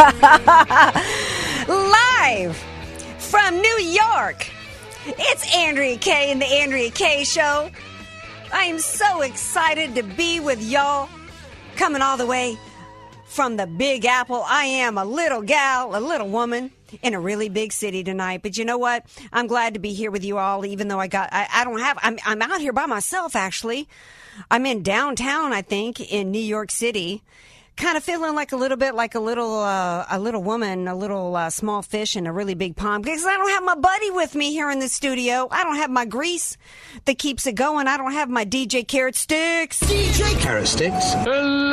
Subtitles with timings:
[1.68, 2.56] Live
[3.18, 4.48] from New York,
[5.04, 7.70] it's Andrea Kaye and the Andrea Kaye Show.
[8.50, 11.10] I am so excited to be with y'all,
[11.76, 12.56] coming all the way
[13.26, 14.42] from the Big Apple.
[14.46, 16.70] I am a little gal, a little woman
[17.02, 18.40] in a really big city tonight.
[18.42, 19.04] But you know what?
[19.34, 21.80] I'm glad to be here with you all, even though I got, I, I don't
[21.80, 23.86] have, I'm, I'm out here by myself actually.
[24.50, 27.22] I'm in downtown, I think, in New York City
[27.80, 30.94] kind of feeling like a little bit like a little uh, a little woman, a
[30.94, 34.10] little uh, small fish in a really big pond because I don't have my buddy
[34.10, 35.48] with me here in the studio.
[35.50, 36.56] I don't have my grease
[37.06, 37.88] that keeps it going.
[37.88, 39.80] I don't have my DJ Carrot Sticks.
[39.80, 41.14] DJ Carrot Sticks.
[41.14, 41.70] Hello.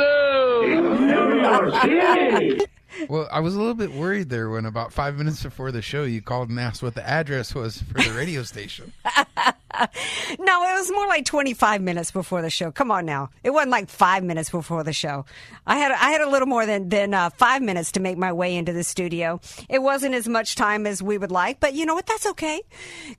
[3.08, 6.02] Well, I was a little bit worried there when about five minutes before the show
[6.02, 8.92] you called and asked what the address was for the radio station.
[10.38, 12.70] no, it was more like 25 minutes before the show.
[12.70, 13.30] Come on now.
[13.44, 15.24] It wasn't like five minutes before the show.
[15.66, 18.32] I had, I had a little more than, than uh, five minutes to make my
[18.32, 19.40] way into the studio.
[19.68, 22.06] It wasn't as much time as we would like, but you know what?
[22.06, 22.62] That's okay.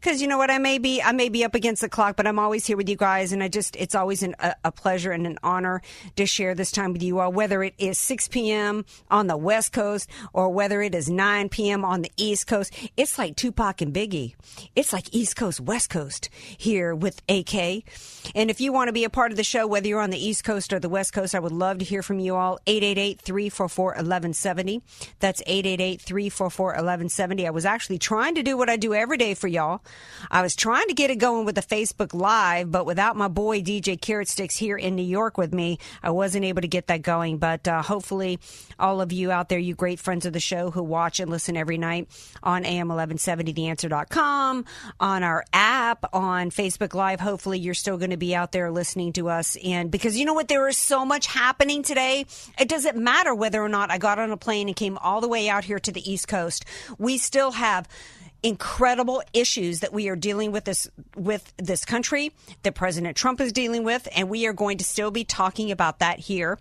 [0.02, 0.52] Cause you know what?
[0.52, 2.90] I may be, I may be up against the clock, but I'm always here with
[2.90, 3.32] you guys.
[3.32, 5.82] And I just, it's always an, a, a pleasure and an honor
[6.16, 8.86] to share this time with you all, whether it is 6 p.m.
[9.10, 11.86] on the West Coast or whether it is 9 p.m.
[11.86, 12.74] on the East Coast.
[12.98, 14.36] It's like Tupac and Biggie.
[14.76, 17.84] It's like East Coast, West Coast here with AK.
[18.36, 20.24] And if you want to be a part of the show, whether you're on the
[20.24, 22.60] East Coast or the West Coast, I would love to hear from you all.
[22.68, 24.82] 888-344-1170.
[25.20, 27.48] That's 888-344-1170.
[27.48, 29.82] I was actually trying to do what I do every day for y'all.
[30.30, 33.62] I was trying to get it going with the Facebook Live, but without my boy
[33.62, 37.02] DJ Carrot Sticks here in New York with me, I wasn't able to get that
[37.02, 37.38] going.
[37.38, 38.40] But uh, hopefully,
[38.78, 41.58] all of you out there, you great friends of the show who watch and listen
[41.58, 42.08] every night
[42.44, 44.66] on AM1170theanswer.com,
[45.00, 47.20] on our app, on Facebook Live.
[47.20, 49.58] Hopefully, you're still going to be out there listening to us.
[49.64, 50.48] And because you know what?
[50.48, 52.26] There is so much happening today.
[52.60, 55.28] It doesn't matter whether or not I got on a plane and came all the
[55.28, 56.66] way out here to the East Coast.
[56.98, 57.88] We still have
[58.42, 62.32] incredible issues that we are dealing with this with this country
[62.64, 66.00] that President Trump is dealing with and we are going to still be talking about
[66.00, 66.58] that here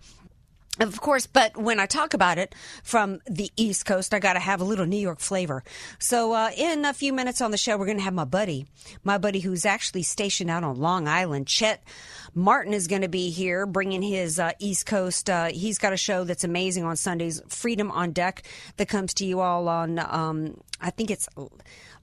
[0.79, 4.39] of course, but when I talk about it from the East Coast, I got to
[4.39, 5.63] have a little New York flavor.
[5.99, 8.65] So, uh, in a few minutes on the show, we're going to have my buddy,
[9.03, 11.83] my buddy who's actually stationed out on Long Island, Chet
[12.33, 15.29] Martin, is going to be here bringing his uh, East Coast.
[15.29, 18.43] Uh, he's got a show that's amazing on Sundays, Freedom on Deck,
[18.77, 21.27] that comes to you all on, um, I think it's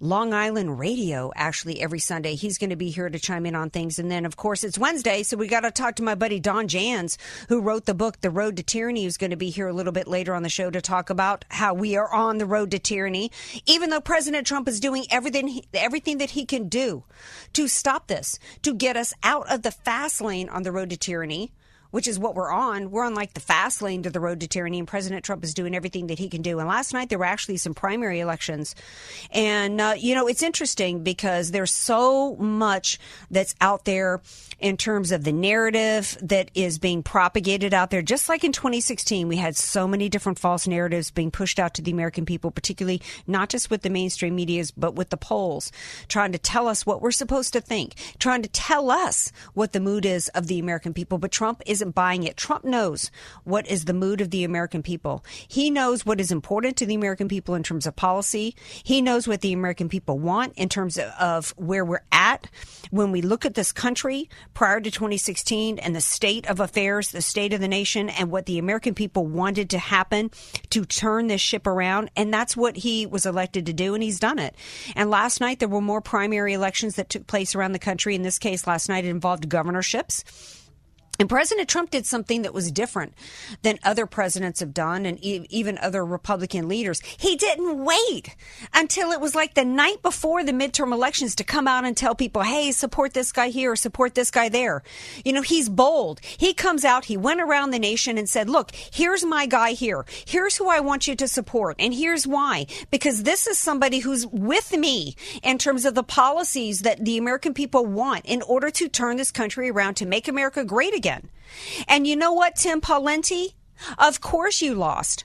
[0.00, 2.34] Long Island Radio actually every Sunday.
[2.34, 3.98] He's going to be here to chime in on things.
[3.98, 6.68] And then, of course, it's Wednesday, so we got to talk to my buddy Don
[6.68, 7.16] Jans,
[7.48, 9.92] who wrote the book The Road to Tyranny, who's going to be here a little
[9.92, 12.78] bit later on the show to talk about how we are on the road to
[12.78, 13.30] tyranny,
[13.64, 17.04] even though President Trump is doing everything everything that he can do
[17.52, 20.96] to stop this, to get us out of the fast lane on the road to
[20.96, 21.52] tyranny
[21.96, 22.90] which is what we're on.
[22.90, 25.54] We're on like the fast lane to the road to tyranny, and President Trump is
[25.54, 26.58] doing everything that he can do.
[26.58, 28.74] And last night there were actually some primary elections,
[29.30, 32.98] and uh, you know it's interesting because there's so much
[33.30, 34.20] that's out there
[34.58, 38.02] in terms of the narrative that is being propagated out there.
[38.02, 41.82] Just like in 2016, we had so many different false narratives being pushed out to
[41.82, 45.70] the American people, particularly not just with the mainstream medias, but with the polls,
[46.08, 49.80] trying to tell us what we're supposed to think, trying to tell us what the
[49.80, 51.18] mood is of the American people.
[51.18, 52.38] But Trump is isn't buying it.
[52.38, 53.10] Trump knows
[53.44, 55.22] what is the mood of the American people.
[55.46, 58.56] He knows what is important to the American people in terms of policy.
[58.82, 62.48] He knows what the American people want in terms of where we're at.
[62.90, 67.20] When we look at this country prior to 2016 and the state of affairs, the
[67.20, 70.30] state of the nation, and what the American people wanted to happen
[70.70, 72.10] to turn this ship around.
[72.16, 74.56] And that's what he was elected to do, and he's done it.
[74.96, 78.14] And last night, there were more primary elections that took place around the country.
[78.14, 80.55] In this case, last night, it involved governorships.
[81.18, 83.14] And President Trump did something that was different
[83.62, 87.00] than other presidents have done and e- even other Republican leaders.
[87.16, 88.34] He didn't wait
[88.74, 92.14] until it was like the night before the midterm elections to come out and tell
[92.14, 94.82] people, hey, support this guy here or support this guy there.
[95.24, 96.20] You know, he's bold.
[96.22, 100.04] He comes out, he went around the nation and said, look, here's my guy here.
[100.26, 101.76] Here's who I want you to support.
[101.78, 102.66] And here's why.
[102.90, 107.54] Because this is somebody who's with me in terms of the policies that the American
[107.54, 111.05] people want in order to turn this country around to make America great again
[111.88, 113.54] And you know what, Tim Pawlenty?
[113.98, 115.24] Of course you lost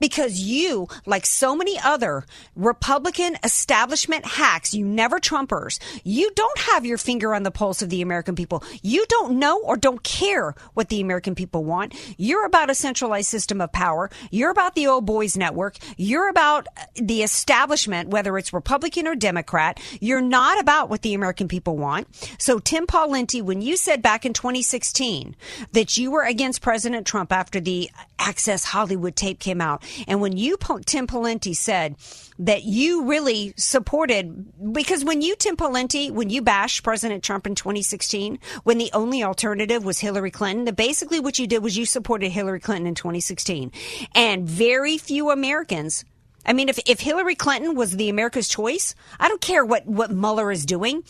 [0.00, 2.24] because you, like so many other
[2.54, 7.90] Republican establishment hacks, you never Trumpers, you don't have your finger on the pulse of
[7.90, 8.62] the American people.
[8.82, 11.94] You don't know or don't care what the American people want.
[12.16, 14.10] You're about a centralized system of power.
[14.30, 15.76] You're about the old boys network.
[15.96, 19.80] You're about the establishment, whether it's Republican or Democrat.
[20.00, 22.08] You're not about what the American people want.
[22.38, 25.36] So, Tim Pawlenty, when you said back in 2016
[25.72, 29.65] that you were against President Trump after the Access Hollywood tape came out,
[30.06, 31.96] and when you, Tim Pawlenty, said
[32.38, 37.54] that you really supported, because when you, Tim Pawlenty, when you bashed President Trump in
[37.54, 41.86] 2016, when the only alternative was Hillary Clinton, that basically what you did was you
[41.86, 43.72] supported Hillary Clinton in 2016.
[44.14, 46.04] And very few Americans
[46.46, 50.12] I mean, if, if Hillary Clinton was the America's choice, I don't care what, what
[50.12, 51.02] Mueller is doing.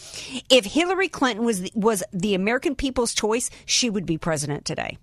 [0.49, 4.97] If Hillary Clinton was the, was the American people's choice, she would be president today.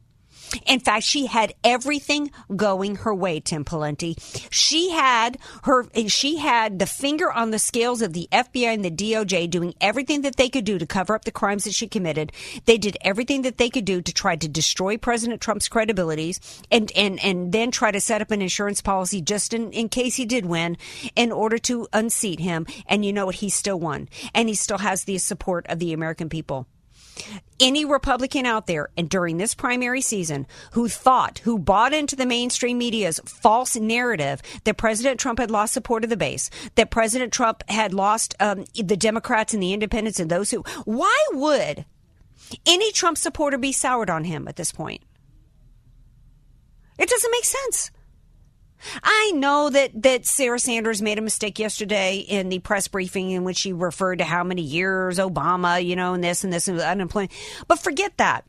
[0.66, 4.18] In fact, she had everything going her way, Tim Pawlenty.
[4.52, 8.92] She had her, she had the finger on the scales of the FBI and the
[8.92, 12.32] DOJ doing everything that they could do to cover up the crimes that she committed.
[12.66, 16.40] They did everything that they could do to try to destroy President Trump's credibilities
[16.72, 20.16] and, and, and then try to set up an insurance policy just in, in case
[20.16, 20.78] he did win
[21.16, 22.66] in order to unseat him.
[22.88, 23.36] And you know what?
[23.36, 26.68] He still won and he still has the support of the American people
[27.60, 32.26] any Republican out there and during this primary season who thought, who bought into the
[32.26, 37.32] mainstream media's false narrative that President Trump had lost support of the base, that President
[37.32, 41.86] Trump had lost um, the Democrats and the independents and those who, why would
[42.66, 45.02] any Trump supporter be soured on him at this point?
[46.98, 47.92] It doesn't make sense.
[49.04, 53.44] I know that, that Sarah Sanders made a mistake yesterday in the press briefing in
[53.44, 56.80] which she referred to how many years Obama, you know, and this and this and
[56.80, 57.32] unemployment.
[57.68, 58.46] But forget that.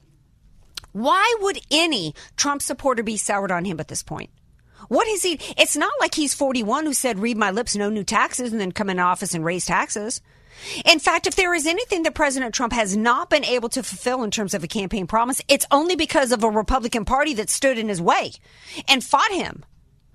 [0.93, 4.31] Why would any Trump supporter be soured on him at this point?
[4.89, 5.41] What is he?
[5.57, 8.73] It's not like he's 41 who said, read my lips, no new taxes, and then
[8.73, 10.21] come in office and raise taxes.
[10.85, 14.23] In fact, if there is anything that President Trump has not been able to fulfill
[14.23, 17.79] in terms of a campaign promise, it's only because of a Republican Party that stood
[17.79, 18.33] in his way
[18.89, 19.65] and fought him.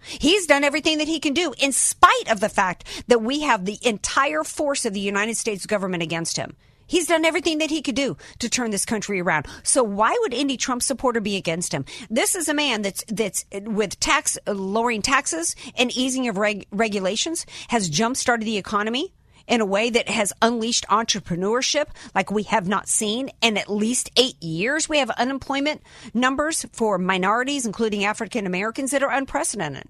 [0.02, 3.66] He's done everything that he can do in spite of the fact that we have
[3.66, 6.56] the entire force of the United States government against him.
[6.90, 9.46] He's done everything that he could do to turn this country around.
[9.62, 11.86] So why would any Trump supporter be against him?
[12.10, 17.46] This is a man that's that's with tax lowering taxes and easing of reg- regulations
[17.68, 19.14] has jump started the economy
[19.50, 24.12] in a way that has unleashed entrepreneurship like we have not seen in at least
[24.16, 24.88] eight years.
[24.88, 25.82] We have unemployment
[26.14, 29.86] numbers for minorities, including African Americans, that are unprecedented.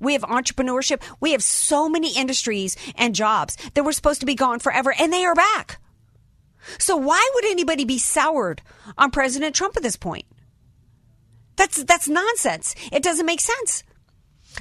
[0.00, 1.02] We have entrepreneurship.
[1.20, 5.12] We have so many industries and jobs that were supposed to be gone forever, and
[5.12, 5.78] they are back.
[6.78, 8.62] So why would anybody be soured
[8.96, 10.26] on President Trump at this point?
[11.56, 12.74] That's that's nonsense.
[12.90, 13.82] It doesn't make sense.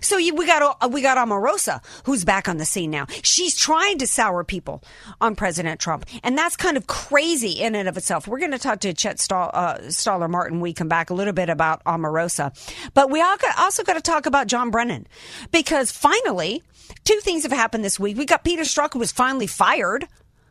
[0.01, 3.07] So you, we got uh, we got Omarosa, who's back on the scene now.
[3.23, 4.83] She's trying to sour people
[5.19, 8.27] on President Trump, and that's kind of crazy in and of itself.
[8.27, 10.59] We're going to talk to Chet uh, Stoller Martin.
[10.61, 12.53] We come back a little bit about Omarosa,
[12.93, 15.07] but we also got to talk about John Brennan
[15.51, 16.63] because finally,
[17.03, 18.17] two things have happened this week.
[18.17, 20.07] We got Peter Strzok, who was finally fired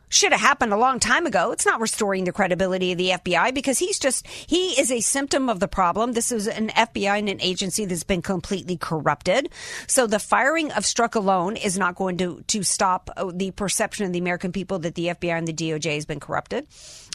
[0.09, 1.51] should have happened a long time ago.
[1.51, 5.49] It's not restoring the credibility of the FBI because he's just, he is a symptom
[5.49, 6.13] of the problem.
[6.13, 9.49] This is an FBI and an agency that's been completely corrupted.
[9.87, 14.13] So the firing of Strzok alone is not going to, to stop the perception of
[14.13, 16.67] the American people that the FBI and the DOJ has been corrupted.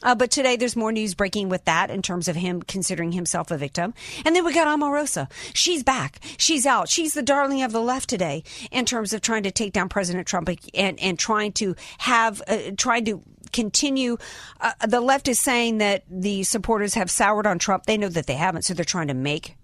[0.04, 3.50] Uh, but today there's more news breaking with that in terms of him considering himself
[3.50, 3.94] a victim.
[4.24, 5.30] And then we got Omarosa.
[5.54, 6.20] She's back.
[6.36, 6.88] She's out.
[6.88, 10.28] She's the darling of the left today in terms of trying to take down President
[10.28, 14.18] Trump and, and trying to have, uh, trying to continue.
[14.60, 17.86] Uh, the left is saying that the supporters have soured on Trump.
[17.86, 19.56] They know that they haven't, so they're trying to make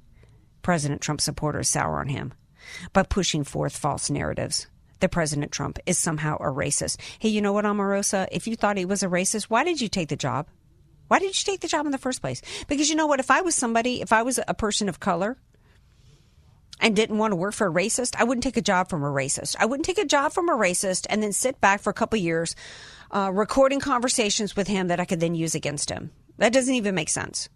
[0.62, 2.32] President Trump supporters sour on him
[2.92, 4.66] by pushing forth false narratives
[5.00, 6.99] that President Trump is somehow a racist.
[7.19, 8.28] Hey, you know what, Omarosa?
[8.30, 10.47] If you thought he was a racist, why did you take the job?
[11.09, 12.40] Why did you take the job in the first place?
[12.69, 13.21] Because you know what?
[13.21, 15.37] If I was somebody, if I was a person of color
[16.78, 19.11] and didn't want to work for a racist, I wouldn't take a job from a
[19.11, 19.57] racist.
[19.59, 22.19] I wouldn't take a job from a racist and then sit back for a couple
[22.19, 22.54] years
[23.11, 26.12] uh, recording conversations with him that I could then use against him.
[26.38, 27.49] That doesn't even make sense.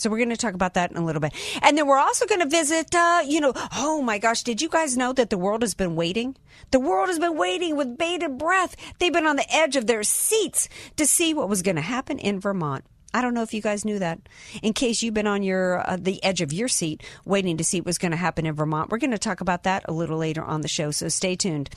[0.00, 1.34] So we're going to talk about that in a little bit.
[1.60, 4.68] And then we're also going to visit, uh, you know, oh my gosh, did you
[4.68, 6.36] guys know that the world has been waiting?
[6.70, 8.76] The world has been waiting with bated breath.
[8.98, 12.18] They've been on the edge of their seats to see what was going to happen
[12.18, 12.84] in Vermont.
[13.12, 14.20] I don't know if you guys knew that.
[14.62, 17.80] In case you've been on your uh, the edge of your seat waiting to see
[17.80, 20.42] what's going to happen in Vermont, we're going to talk about that a little later
[20.42, 20.92] on the show.
[20.92, 21.70] So stay tuned.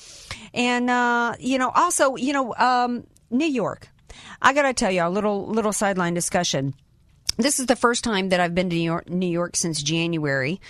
[0.53, 3.89] And uh, you know, also, you know, um, New York.
[4.41, 6.75] I got to tell you a little little sideline discussion
[7.37, 10.61] this is the first time that I've been to New York, New York, since January,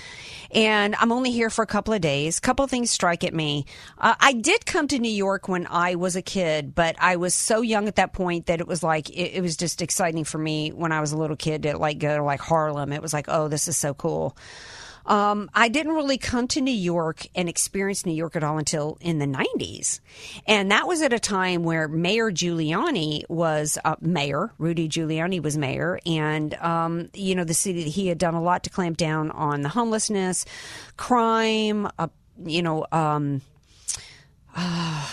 [0.52, 2.38] and I'm only here for a couple of days.
[2.38, 3.66] A couple of things strike at me.
[3.98, 7.34] Uh, I did come to New York when I was a kid, but I was
[7.34, 10.38] so young at that point that it was like it, it was just exciting for
[10.38, 12.94] me when I was a little kid to like go to like Harlem.
[12.94, 14.38] It was like, oh, this is so cool.
[15.06, 18.98] Um, I didn't really come to New York and experience New York at all until
[19.02, 20.00] in the 90s.
[20.48, 25.58] And that was at a time where Mayor Giuliani was uh, mayor, Rudy Giuliani was
[25.58, 26.00] mayor.
[26.06, 29.62] And, um, you know, the city, he had done a lot to clamp down on
[29.62, 30.46] the homelessness,
[30.98, 32.08] crime, uh,
[32.46, 33.42] you know, um,
[34.56, 35.10] uh,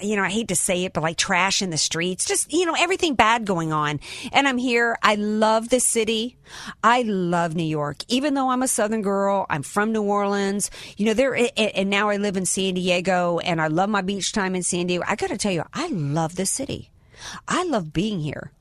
[0.00, 2.66] you know, I hate to say it, but like trash in the streets, just, you
[2.66, 4.00] know, everything bad going on.
[4.32, 4.96] And I'm here.
[5.02, 6.36] I love the city.
[6.82, 7.98] I love New York.
[8.08, 12.08] Even though I'm a Southern girl, I'm from New Orleans, you know, there, and now
[12.08, 15.04] I live in San Diego and I love my beach time in San Diego.
[15.06, 16.90] I got to tell you, I love the city.
[17.48, 18.52] I love being here.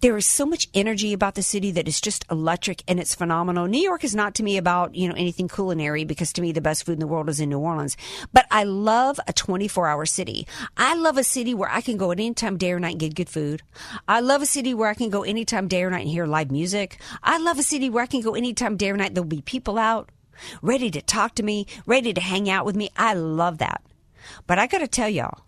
[0.00, 3.66] There is so much energy about the city that is just electric and it's phenomenal.
[3.66, 6.60] New York is not to me about, you know, anything culinary because to me the
[6.60, 7.96] best food in the world is in New Orleans.
[8.32, 10.46] But I love a 24 hour city.
[10.76, 13.00] I love a city where I can go at any time, day or night and
[13.00, 13.62] get good food.
[14.08, 16.50] I love a city where I can go anytime, day or night and hear live
[16.50, 17.00] music.
[17.22, 19.14] I love a city where I can go anytime, day or night.
[19.14, 20.10] There'll be people out
[20.62, 22.90] ready to talk to me, ready to hang out with me.
[22.96, 23.82] I love that.
[24.46, 25.40] But I got to tell y'all,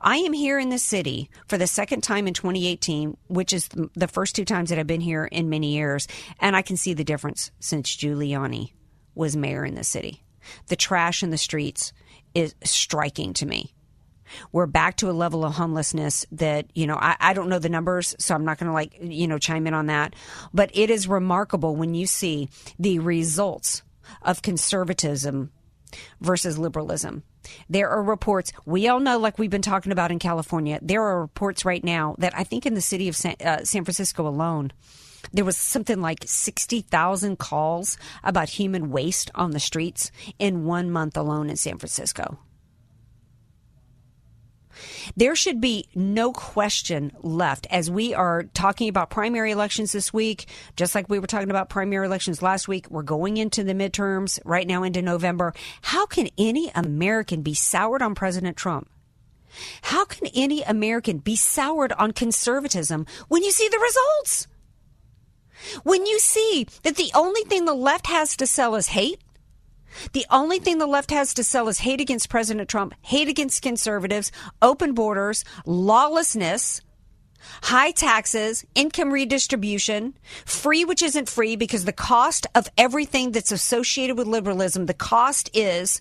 [0.00, 4.08] I am here in the city for the second time in 2018, which is the
[4.08, 6.06] first two times that I've been here in many years,
[6.40, 8.72] and I can see the difference since Giuliani
[9.14, 10.22] was mayor in the city.
[10.68, 11.92] The trash in the streets
[12.34, 13.74] is striking to me.
[14.52, 17.68] We're back to a level of homelessness that, you know, I, I don't know the
[17.68, 20.14] numbers, so I'm not going to like, you know, chime in on that.
[20.52, 23.82] But it is remarkable when you see the results
[24.22, 25.52] of conservatism
[26.20, 27.22] versus liberalism.
[27.68, 31.20] There are reports, we all know, like we've been talking about in California, there are
[31.20, 34.72] reports right now that I think in the city of San, uh, San Francisco alone,
[35.32, 41.16] there was something like 60,000 calls about human waste on the streets in one month
[41.16, 42.38] alone in San Francisco.
[45.16, 50.46] There should be no question left as we are talking about primary elections this week,
[50.76, 52.90] just like we were talking about primary elections last week.
[52.90, 55.54] We're going into the midterms right now into November.
[55.82, 58.88] How can any American be soured on President Trump?
[59.82, 64.48] How can any American be soured on conservatism when you see the results?
[65.82, 69.20] When you see that the only thing the left has to sell is hate,
[70.12, 73.62] the only thing the left has to sell is hate against President Trump, hate against
[73.62, 74.32] conservatives,
[74.62, 76.80] open borders, lawlessness,
[77.62, 84.16] high taxes, income redistribution, free, which isn't free because the cost of everything that's associated
[84.16, 86.00] with liberalism, the cost is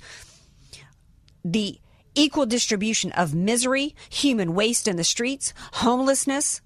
[1.44, 1.80] the
[2.16, 6.62] equal distribution of misery, human waste in the streets, homelessness,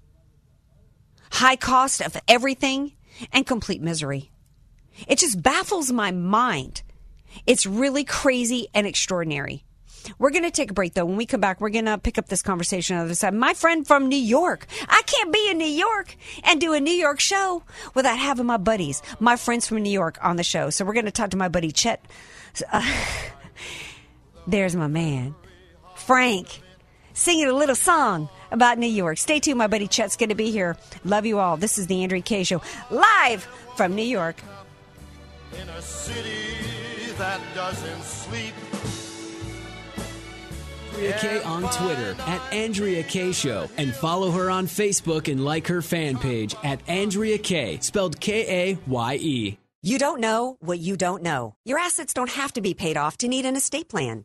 [1.32, 2.92] high cost of everything,
[3.32, 4.30] and complete misery.
[5.06, 6.82] It just baffles my mind
[7.46, 9.64] it's really crazy and extraordinary.
[10.18, 11.04] We're going to take a break though.
[11.04, 13.34] When we come back, we're going to pick up this conversation on the other side.
[13.34, 14.66] My friend from New York.
[14.88, 17.62] I can't be in New York and do a New York show
[17.94, 20.70] without having my buddies, my friends from New York on the show.
[20.70, 22.04] So we're going to talk to my buddy Chet.
[22.72, 22.82] Uh,
[24.46, 25.34] there's my man,
[25.96, 26.62] Frank,
[27.12, 29.18] singing a little song about New York.
[29.18, 29.58] Stay tuned.
[29.58, 30.76] My buddy Chet's going to be here.
[31.04, 31.56] Love you all.
[31.56, 34.36] This is the Andrea Kaye Show live from New York.
[37.18, 38.54] In a city that doesn't sleep.
[40.94, 45.66] Andrea Kaye on Twitter at Andrea Kaye Show and follow her on Facebook and like
[45.68, 49.58] her fan page at Andrea Kaye, spelled K A Y E.
[49.82, 51.54] You don't know what you don't know.
[51.64, 54.24] Your assets don't have to be paid off to need an estate plan.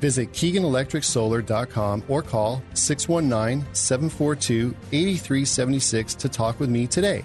[0.00, 7.24] Visit KeeganElectricSolar.com or call 619 742 8376 to talk with me today.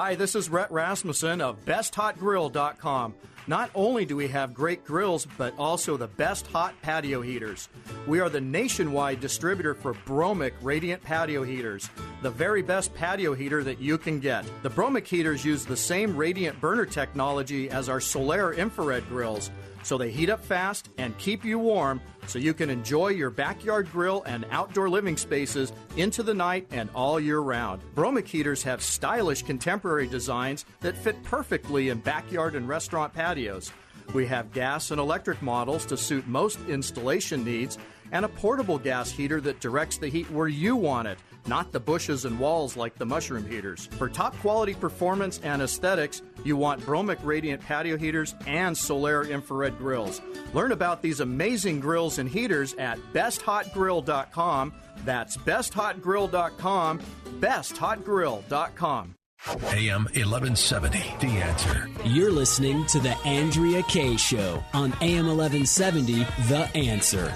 [0.00, 3.16] Hi, this is Rhett Rasmussen of BestHotGrill.com.
[3.48, 7.68] Not only do we have great grills, but also the best hot patio heaters.
[8.06, 11.90] We are the nationwide distributor for Bromic Radiant Patio Heaters,
[12.22, 14.44] the very best patio heater that you can get.
[14.62, 19.50] The Bromic heaters use the same radiant burner technology as our Solaire infrared grills,
[19.88, 23.90] so they heat up fast and keep you warm so you can enjoy your backyard
[23.90, 27.80] grill and outdoor living spaces into the night and all year round.
[27.94, 33.72] Bromic heaters have stylish contemporary designs that fit perfectly in backyard and restaurant patios.
[34.12, 37.78] We have gas and electric models to suit most installation needs,
[38.12, 41.80] and a portable gas heater that directs the heat where you want it, not the
[41.80, 43.86] bushes and walls like the mushroom heaters.
[43.98, 49.78] For top quality performance and aesthetics, you want Bromic Radiant patio heaters and Solaire infrared
[49.78, 50.20] grills.
[50.52, 54.74] Learn about these amazing grills and heaters at besthotgrill.com.
[55.04, 57.00] That's besthotgrill.com,
[57.40, 59.14] besthotgrill.com.
[59.46, 61.88] AM 1170, The Answer.
[62.04, 67.32] You're listening to The Andrea Kaye Show on AM 1170, The Answer.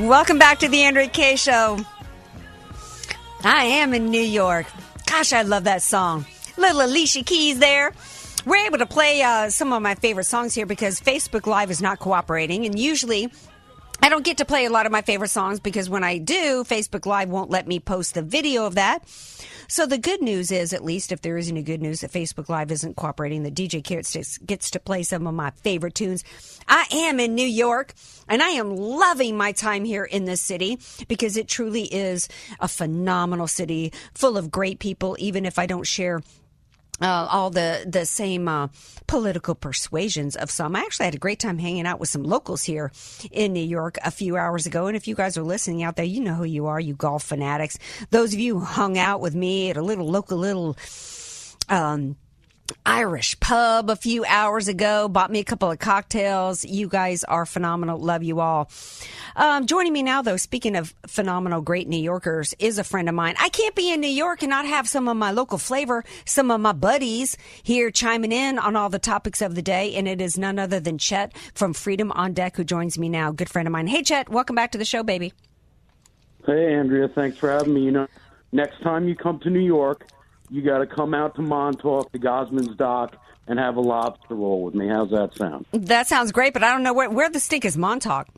[0.00, 1.78] Welcome back to the Andrea Kaye Show.
[3.44, 4.64] I am in New York.
[5.04, 6.24] Gosh, I love that song.
[6.56, 7.92] Little Alicia Keys there.
[8.46, 11.82] We're able to play uh, some of my favorite songs here because Facebook Live is
[11.82, 13.30] not cooperating, and usually
[14.02, 16.64] I don't get to play a lot of my favorite songs because when I do,
[16.64, 19.04] Facebook Live won't let me post the video of that.
[19.70, 22.48] So the good news is, at least if there is any good news, that Facebook
[22.48, 23.44] Live isn't cooperating.
[23.44, 26.24] The DJ Carrot Sticks gets to play some of my favorite tunes.
[26.66, 27.94] I am in New York,
[28.28, 32.28] and I am loving my time here in this city because it truly is
[32.58, 36.20] a phenomenal city full of great people, even if I don't share
[37.00, 38.68] uh, all the the same uh,
[39.06, 40.76] political persuasions of some.
[40.76, 42.92] I actually had a great time hanging out with some locals here
[43.30, 44.86] in New York a few hours ago.
[44.86, 47.24] And if you guys are listening out there, you know who you are, you golf
[47.24, 47.78] fanatics.
[48.10, 50.76] Those of you who hung out with me at a little local little.
[51.68, 52.16] Um,
[52.84, 55.08] Irish pub a few hours ago.
[55.08, 56.64] Bought me a couple of cocktails.
[56.64, 57.98] You guys are phenomenal.
[57.98, 58.70] Love you all.
[59.36, 63.14] Um, joining me now, though, speaking of phenomenal, great New Yorkers, is a friend of
[63.14, 63.34] mine.
[63.38, 66.50] I can't be in New York and not have some of my local flavor, some
[66.50, 69.94] of my buddies here chiming in on all the topics of the day.
[69.94, 73.32] And it is none other than Chet from Freedom on Deck who joins me now.
[73.32, 73.86] Good friend of mine.
[73.86, 75.32] Hey, Chet, welcome back to the show, baby.
[76.46, 77.08] Hey, Andrea.
[77.08, 77.82] Thanks for having me.
[77.82, 78.06] You know,
[78.52, 80.06] next time you come to New York,
[80.50, 84.62] you got to come out to Montauk, to Gosman's Dock, and have a lobster roll
[84.62, 84.88] with me.
[84.88, 85.66] How's that sound?
[85.72, 88.28] That sounds great, but I don't know where, where the stink is Montauk.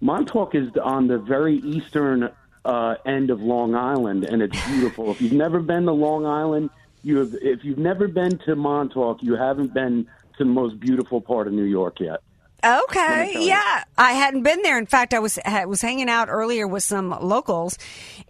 [0.00, 2.30] Montauk is on the very eastern
[2.64, 5.10] uh, end of Long Island, and it's beautiful.
[5.10, 6.70] if you've never been to Long Island,
[7.02, 7.34] you have.
[7.40, 10.04] If you've never been to Montauk, you haven't been
[10.36, 12.20] to the most beautiful part of New York yet.
[12.64, 14.78] Okay, yeah, I hadn't been there.
[14.78, 17.78] In fact, I was I was hanging out earlier with some locals,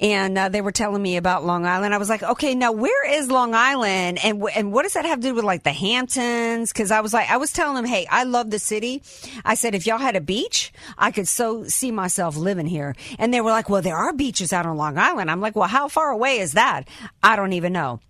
[0.00, 1.94] and uh, they were telling me about Long Island.
[1.94, 5.20] I was like, okay, now where is Long Island, and and what does that have
[5.20, 6.70] to do with like the Hamptons?
[6.70, 9.02] Because I was like, I was telling them, hey, I love the city.
[9.46, 12.94] I said, if y'all had a beach, I could so see myself living here.
[13.18, 15.30] And they were like, well, there are beaches out on Long Island.
[15.30, 16.86] I'm like, well, how far away is that?
[17.22, 18.00] I don't even know.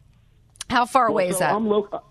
[0.69, 1.55] How far Well, away is that?
[1.55, 2.03] I'm lo-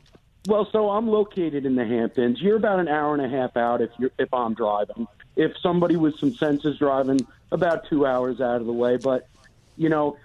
[0.48, 2.42] well, so I'm located in the Hamptons.
[2.42, 5.08] You're about an hour and a half out if you're if I'm driving.
[5.36, 7.20] If somebody with some sense is driving,
[7.52, 8.98] about two hours out of the way.
[8.98, 9.28] But
[9.76, 10.18] you know,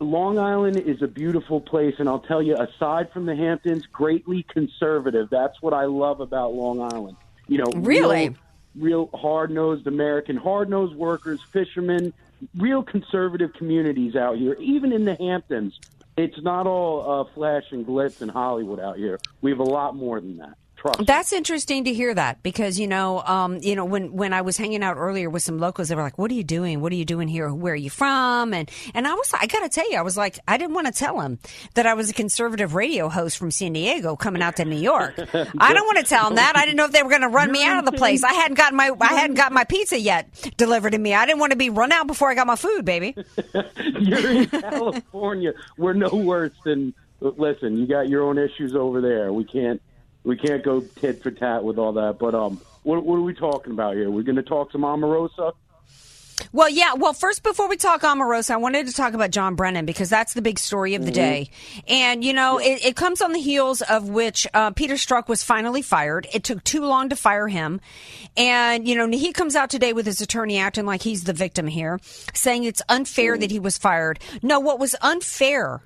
[0.00, 4.42] Long Island is a beautiful place, and I'll tell you, aside from the Hamptons, greatly
[4.42, 5.30] conservative.
[5.30, 7.16] That's what I love about Long Island.
[7.48, 8.30] You know, Really?
[8.74, 12.12] real, real hard nosed American, hard nosed workers, fishermen,
[12.58, 14.54] real conservative communities out here.
[14.60, 15.78] Even in the Hamptons,
[16.16, 19.18] it's not all uh, flash and glitz and Hollywood out here.
[19.40, 20.56] We have a lot more than that.
[20.82, 21.06] Trust.
[21.06, 24.56] That's interesting to hear that because you know, um, you know, when when I was
[24.56, 26.80] hanging out earlier with some locals, they were like, "What are you doing?
[26.80, 27.54] What are you doing here?
[27.54, 30.16] Where are you from?" And and I was, I got to tell you, I was
[30.16, 31.38] like, I didn't want to tell them
[31.74, 35.14] that I was a conservative radio host from San Diego coming out to New York.
[35.58, 36.56] I don't want to tell them that.
[36.56, 38.24] I didn't know if they were going to run me out of the place.
[38.24, 41.14] I hadn't gotten my I hadn't got my pizza yet delivered to me.
[41.14, 43.14] I didn't want to be run out before I got my food, baby.
[44.00, 45.52] You're in California.
[45.78, 46.92] We're no worse than.
[47.20, 49.32] Listen, you got your own issues over there.
[49.32, 49.80] We can't.
[50.24, 52.18] We can't go tit for tat with all that.
[52.18, 54.10] But um, what, what are we talking about here?
[54.10, 55.52] We're going to talk some Omarosa.
[56.52, 56.94] Well, yeah.
[56.94, 60.34] Well, first, before we talk Omarosa, I wanted to talk about John Brennan because that's
[60.34, 61.14] the big story of the Mhm.
[61.14, 61.50] day.
[61.86, 65.42] And, you know, it, it comes on the heels of which uh, Peter Strzok was
[65.42, 66.26] finally fired.
[66.32, 67.80] It took too long to fire him.
[68.36, 71.68] And, you know, he comes out today with his attorney acting like he's the victim
[71.68, 72.00] here,
[72.34, 74.18] saying it's unfair that he was fired.
[74.42, 75.82] No, what was unfair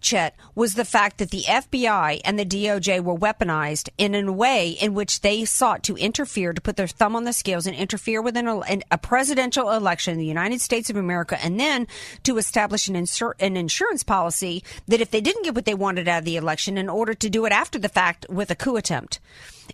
[0.00, 4.70] Chet, was the fact that the FBI and the DOJ were weaponized in a way
[4.70, 8.22] in which they sought to interfere, to put their thumb on the scales and interfere
[8.22, 11.86] with an, a presidential election in the United States of America, and then
[12.22, 16.08] to establish an, insur- an insurance policy that if they didn't get what they wanted
[16.08, 18.76] out of the election, in order to do it after the fact with a coup
[18.76, 19.20] attempt.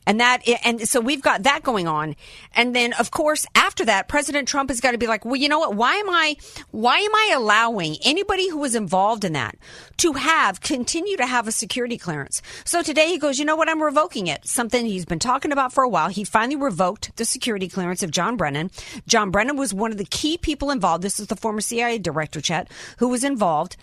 [0.06, 2.16] And that, and so we've got that going on.
[2.54, 5.48] And then, of course, after that, President Trump has got to be like, well, you
[5.48, 5.74] know what?
[5.74, 6.36] Why am I,
[6.70, 9.56] why am I allowing anybody who was involved in that
[9.98, 12.42] to have, continue to have a security clearance?
[12.64, 13.68] So today he goes, you know what?
[13.68, 14.46] I'm revoking it.
[14.46, 16.08] Something he's been talking about for a while.
[16.08, 18.70] He finally revoked the security clearance of John Brennan.
[19.06, 21.02] John Brennan was one of the key people involved.
[21.02, 23.76] This is the former CIA director, Chet, who was involved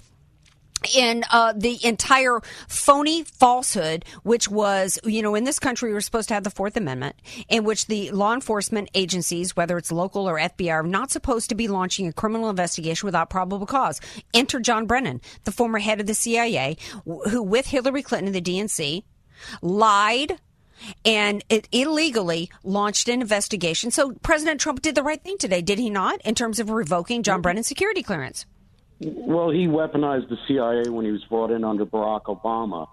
[0.95, 6.27] in uh, the entire phony falsehood, which was, you know, in this country, we're supposed
[6.29, 7.15] to have the Fourth Amendment,
[7.49, 11.55] in which the law enforcement agencies, whether it's local or FBI, are not supposed to
[11.55, 14.01] be launching a criminal investigation without probable cause.
[14.33, 18.41] Enter John Brennan, the former head of the CIA, who, with Hillary Clinton and the
[18.41, 19.03] DNC,
[19.61, 20.39] lied
[21.05, 23.91] and it illegally launched an investigation.
[23.91, 27.23] So President Trump did the right thing today, did he not, in terms of revoking
[27.23, 28.45] John Brennan's security clearance?
[29.03, 32.87] Well, he weaponized the CIA when he was brought in under Barack Obama.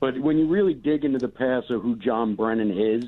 [0.00, 3.04] But when you really dig into the past of who John Brennan is,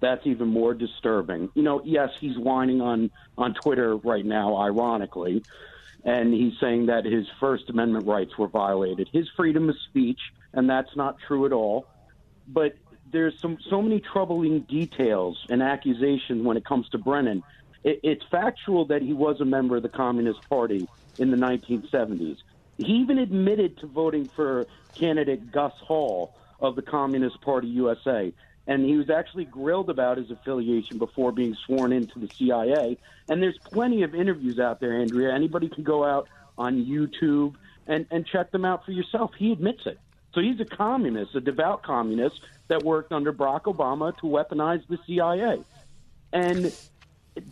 [0.00, 1.50] that's even more disturbing.
[1.54, 5.42] You know, yes, he's whining on on Twitter right now, ironically,
[6.04, 10.20] and he's saying that his First Amendment rights were violated, his freedom of speech,
[10.52, 11.86] and that's not true at all.
[12.46, 12.76] But
[13.12, 17.42] there's some so many troubling details and accusations when it comes to Brennan.
[17.82, 22.38] It, it's factual that he was a member of the Communist Party in the 1970s.
[22.76, 28.32] He even admitted to voting for candidate Gus Hall of the Communist Party USA.
[28.66, 32.98] And he was actually grilled about his affiliation before being sworn into the CIA.
[33.28, 35.34] And there's plenty of interviews out there, Andrea.
[35.34, 37.54] Anybody can go out on YouTube
[37.86, 39.32] and, and check them out for yourself.
[39.36, 39.98] He admits it.
[40.34, 44.98] So he's a communist, a devout communist that worked under Barack Obama to weaponize the
[45.06, 45.64] CIA.
[46.32, 46.72] And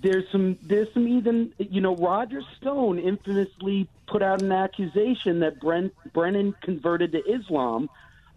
[0.03, 5.61] there's some there's some even you know Roger Stone infamously put out an accusation that
[5.61, 7.89] Bren, Brennan converted to Islam,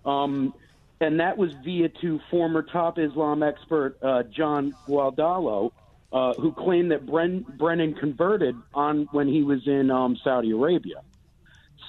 [0.06, 0.54] um,
[1.00, 5.72] and that was via to former top Islam expert uh, John Guandolo,
[6.12, 11.02] uh, who claimed that Bren, Brennan converted on when he was in um, Saudi Arabia.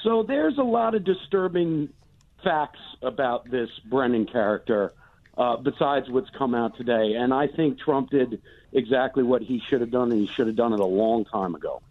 [0.03, 1.89] So there's a lot of disturbing
[2.43, 4.93] facts about this Brennan character
[5.37, 8.41] uh, besides what's come out today, and I think Trump did
[8.73, 11.55] exactly what he should have done, and he should have done it a long time
[11.55, 11.83] ago.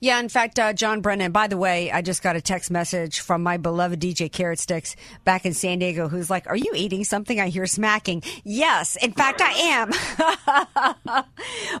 [0.00, 3.20] Yeah, in fact, uh, John Brennan, by the way, I just got a text message
[3.20, 7.04] from my beloved DJ Carrot Sticks back in San Diego who's like, Are you eating
[7.04, 7.40] something?
[7.40, 8.22] I hear smacking.
[8.44, 11.24] Yes, in fact, I am.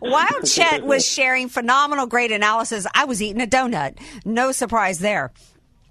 [0.00, 3.98] While Chet was sharing phenomenal, great analysis, I was eating a donut.
[4.24, 5.32] No surprise there.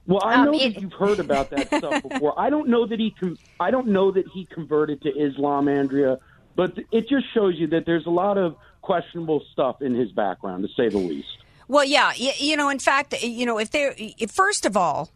[0.06, 2.38] Well, I um, know it, that you've heard about that stuff before.
[2.40, 3.16] I don't know that he
[3.60, 6.20] I don't know that he converted to Islam, Andrea,
[6.56, 10.68] but it just shows you that there's a lot of questionable stuff in his background,
[10.68, 11.38] to say the least.
[11.68, 13.96] Well, yeah, you know, in fact, you know, if there,
[14.30, 15.10] first of all,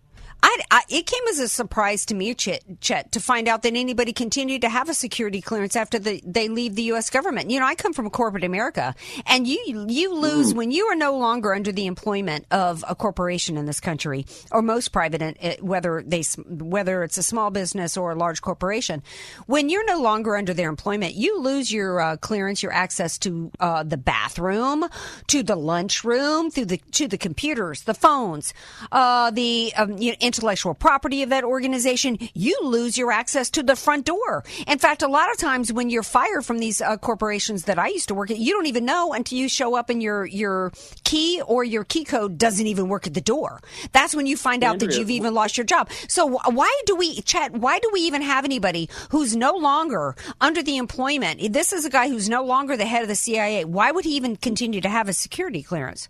[0.44, 3.76] I, I, it came as a surprise to me, Chet, Chet, to find out that
[3.76, 7.10] anybody continued to have a security clearance after the, they leave the U.S.
[7.10, 7.50] government.
[7.50, 8.94] You know, I come from corporate America,
[9.26, 10.58] and you you lose mm.
[10.58, 14.62] when you are no longer under the employment of a corporation in this country, or
[14.62, 19.02] most private, uh, whether they whether it's a small business or a large corporation.
[19.48, 23.52] When you're no longer under their employment, you lose your uh, clearance, your access to
[23.60, 24.86] uh, the bathroom,
[25.28, 28.54] to the lunchroom, through the to the computers, the phones,
[28.92, 33.64] uh, the um, you know, intellectual property of that organization, you lose your access to
[33.64, 34.44] the front door.
[34.68, 37.88] In fact, a lot of times when you're fired from these uh, corporations that I
[37.88, 40.72] used to work at, you don't even know until you show up and your your
[41.04, 43.62] key or your key code doesn't even work at the door.
[43.92, 45.90] That's when you find out that you've even lost your job.
[46.08, 47.54] So why do we, Chet?
[47.54, 51.54] Why do we even have anybody who's no longer under the employment?
[51.54, 53.66] This is a guy who's no longer the head of the CIA.
[53.66, 56.10] Why would he even continue to have a security clearance?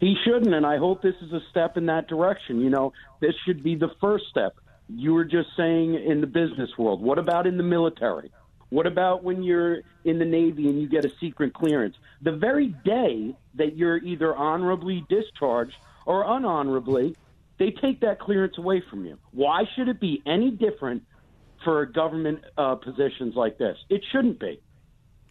[0.00, 2.60] He shouldn't, and I hope this is a step in that direction.
[2.60, 4.56] You know, this should be the first step.
[4.88, 7.02] You were just saying in the business world.
[7.02, 8.32] What about in the military?
[8.70, 11.96] What about when you're in the Navy and you get a secret clearance?
[12.22, 17.14] The very day that you're either honorably discharged or unhonorably,
[17.58, 19.18] they take that clearance away from you.
[19.32, 21.02] Why should it be any different
[21.62, 23.76] for government uh, positions like this?
[23.90, 24.60] It shouldn't be.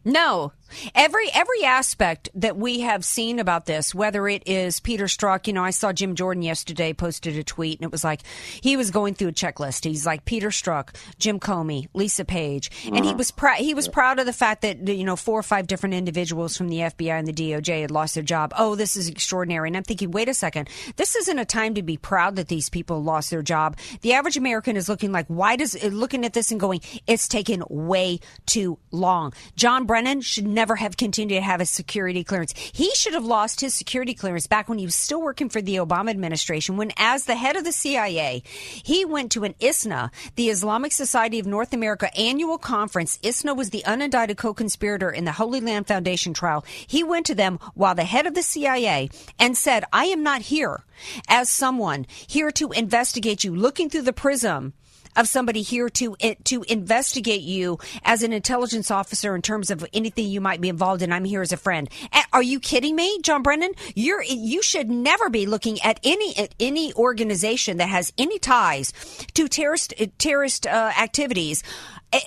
[0.09, 0.53] No,
[0.95, 5.53] every every aspect that we have seen about this, whether it is Peter Strzok, you
[5.53, 8.21] know, I saw Jim Jordan yesterday posted a tweet, and it was like
[8.61, 9.83] he was going through a checklist.
[9.83, 13.17] He's like Peter Strzok, Jim Comey, Lisa Page, and he uh-huh.
[13.17, 13.57] was proud.
[13.57, 16.69] He was proud of the fact that you know four or five different individuals from
[16.69, 18.53] the FBI and the DOJ had lost their job.
[18.57, 19.69] Oh, this is extraordinary.
[19.69, 22.69] And I'm thinking, wait a second, this isn't a time to be proud that these
[22.69, 23.77] people lost their job.
[24.01, 27.63] The average American is looking like, why does looking at this and going, it's taken
[27.69, 29.33] way too long.
[29.55, 32.53] John Brennan should never have continued to have a security clearance.
[32.71, 35.75] He should have lost his security clearance back when he was still working for the
[35.75, 38.41] Obama administration, when, as the head of the CIA,
[38.81, 43.19] he went to an ISNA, the Islamic Society of North America annual conference.
[43.23, 46.63] ISNA was the unindicted co conspirator in the Holy Land Foundation trial.
[46.87, 50.43] He went to them while the head of the CIA and said, I am not
[50.43, 50.85] here
[51.27, 54.71] as someone here to investigate you, looking through the prism
[55.15, 59.85] of somebody here to eh, to investigate you as an intelligence officer in terms of
[59.93, 61.11] anything you might be involved in.
[61.11, 61.89] I'm here as a friend.
[62.11, 63.71] Eh, are you kidding me, John Brennan?
[63.95, 68.93] You're you should never be looking at any at any organization that has any ties
[69.33, 71.63] to terrorist eh, terrorist uh, activities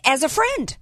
[0.05, 0.77] as a friend.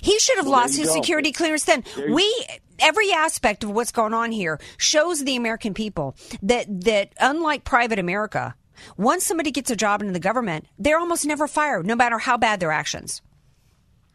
[0.00, 0.94] He should have well, lost his go.
[0.94, 1.84] security clearance then.
[2.08, 2.46] We
[2.78, 7.98] every aspect of what's going on here shows the American people that that unlike private
[7.98, 8.54] America,
[8.96, 12.36] once somebody gets a job in the government, they're almost never fired, no matter how
[12.36, 13.22] bad their actions.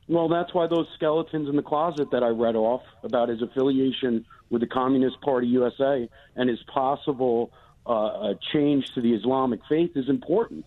[0.08, 4.26] Well, that's why those skeletons in the closet that I read off about his affiliation
[4.49, 7.52] with the Communist Party USA and his possible
[7.86, 10.65] uh, change to the Islamic faith is important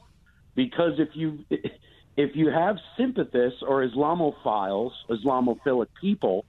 [0.55, 1.45] because if you
[2.17, 6.45] if you have sympathists or Islamophiles, Islamophilic people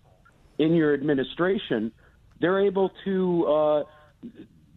[0.57, 1.91] in your administration,
[2.39, 3.83] they're able to uh,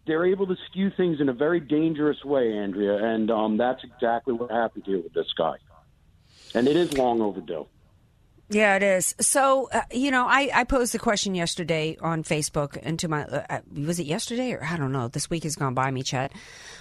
[0.05, 4.33] they're able to skew things in a very dangerous way, Andrea, and um, that's exactly
[4.33, 5.55] what happened here with this guy.
[6.53, 7.67] And it is long overdue.
[8.51, 9.15] Yeah, it is.
[9.21, 13.23] So, uh, you know, I, I posed the question yesterday on Facebook and to my,
[13.23, 16.03] uh, uh was it yesterday or I don't know, this week has gone by me,
[16.03, 16.33] Chet,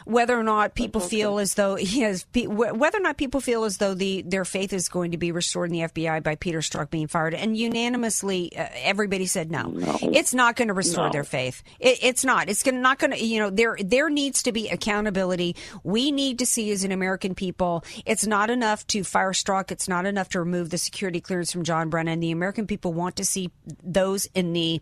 [0.04, 3.94] whether or not people feel as though, yes, whether or not people feel as though
[3.94, 7.06] the their faith is going to be restored in the FBI by Peter Strzok being
[7.06, 7.34] fired.
[7.34, 9.68] And unanimously, uh, everybody said no.
[9.68, 9.98] no.
[10.02, 11.12] It's not going to restore no.
[11.12, 11.62] their faith.
[11.78, 12.48] It, it's not.
[12.48, 15.54] It's gonna, not going to, you know, there, there needs to be accountability.
[15.84, 19.70] We need to see as an American people, it's not enough to fire Strzok.
[19.70, 22.20] It's not enough to remove the security clearance from John Brennan.
[22.20, 23.50] The American people want to see
[23.82, 24.80] those in the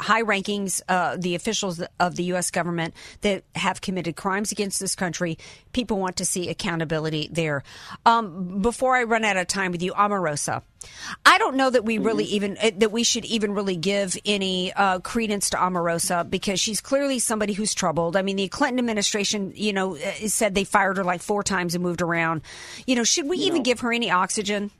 [0.00, 2.50] high rankings, uh, the officials of the U.S.
[2.50, 5.36] government that have committed crimes against this country.
[5.72, 7.64] People want to see accountability there.
[8.06, 10.62] Um, before I run out of time with you, Omarosa.
[11.24, 12.34] I don't know that we really mm-hmm.
[12.34, 16.80] even uh, that we should even really give any uh, credence to Omarosa because she's
[16.80, 18.16] clearly somebody who's troubled.
[18.16, 21.74] I mean, the Clinton administration, you know, uh, said they fired her like four times
[21.74, 22.42] and moved around.
[22.86, 24.70] You know, should we even give her any oxygen?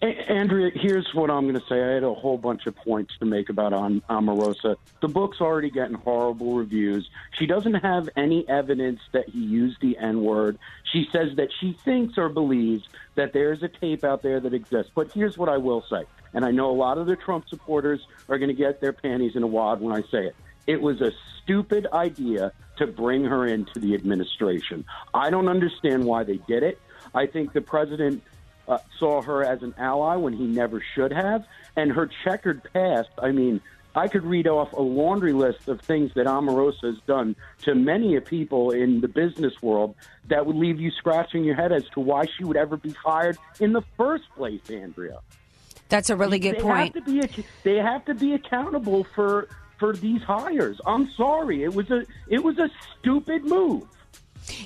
[0.00, 1.82] Andrea, here's what I'm going to say.
[1.82, 4.76] I had a whole bunch of points to make about Omarosa.
[5.00, 7.08] The book's already getting horrible reviews.
[7.38, 10.58] She doesn't have any evidence that he used the N word.
[10.92, 12.84] She says that she thinks or believes
[13.16, 14.92] that there's a tape out there that exists.
[14.94, 18.06] But here's what I will say, and I know a lot of the Trump supporters
[18.28, 20.36] are going to get their panties in a wad when I say it.
[20.68, 21.10] It was a
[21.42, 24.84] stupid idea to bring her into the administration.
[25.12, 26.80] I don't understand why they did it.
[27.14, 28.22] I think the president
[28.68, 31.44] uh, saw her as an ally when he never should have.
[31.76, 33.60] And her checkered past, I mean,
[33.94, 38.16] I could read off a laundry list of things that Omarosa has done to many
[38.16, 39.94] of people in the business world
[40.28, 43.36] that would leave you scratching your head as to why she would ever be fired
[43.60, 45.18] in the first place, Andrea.
[45.88, 46.94] That's a really good they point.
[46.94, 49.48] Have to be, they have to be accountable for
[49.78, 50.80] for these hires.
[50.86, 53.84] I'm sorry, it was a it was a stupid move.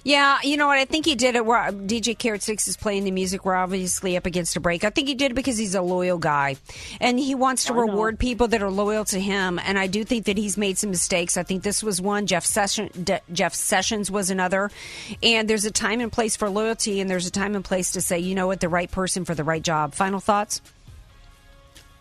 [0.05, 0.79] Yeah, you know what?
[0.79, 3.45] I think he did it where DJ Carrot Six is playing the music.
[3.45, 4.85] We're obviously up against a break.
[4.85, 6.57] I think he did it because he's a loyal guy,
[7.01, 9.59] and he wants to reward people that are loyal to him.
[9.59, 11.37] And I do think that he's made some mistakes.
[11.37, 12.27] I think this was one.
[12.27, 14.71] Jeff Sessions, De- Jeff Sessions was another.
[15.23, 18.01] And there's a time and place for loyalty, and there's a time and place to
[18.01, 19.95] say, you know what, the right person for the right job.
[19.95, 20.61] Final thoughts.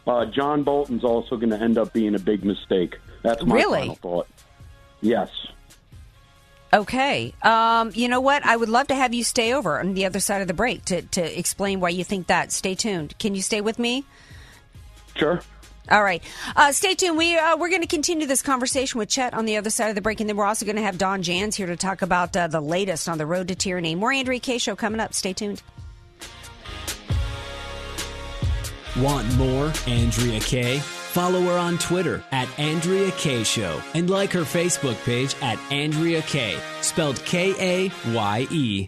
[0.07, 2.97] Uh, John Bolton's also going to end up being a big mistake.
[3.23, 3.79] That's my really?
[3.79, 4.27] final thought.
[5.01, 5.29] Yes.
[6.75, 7.33] Okay.
[7.41, 8.45] Um, you know what?
[8.45, 10.83] I would love to have you stay over on the other side of the break
[10.85, 12.51] to, to explain why you think that.
[12.51, 13.17] Stay tuned.
[13.17, 14.03] Can you stay with me?
[15.15, 15.39] Sure.
[15.89, 16.21] All right.
[16.53, 17.17] Uh, stay tuned.
[17.17, 19.95] We, uh, we're going to continue this conversation with Chet on the other side of
[19.95, 22.35] the break, and then we're also going to have Don Jans here to talk about
[22.35, 23.95] uh, the latest on the road to tyranny.
[23.95, 25.13] More Andrea Kaye Show coming up.
[25.13, 25.63] Stay tuned.
[28.97, 30.81] Want more Andrea Kaye?
[31.15, 36.21] Follow her on Twitter at Andrea Kaye Show and like her Facebook page at Andrea
[36.23, 38.87] Kaye, spelled K A Y E.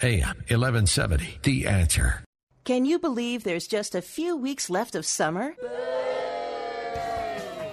[0.00, 2.22] AM 1170, The Answer.
[2.62, 5.56] Can you believe there's just a few weeks left of summer?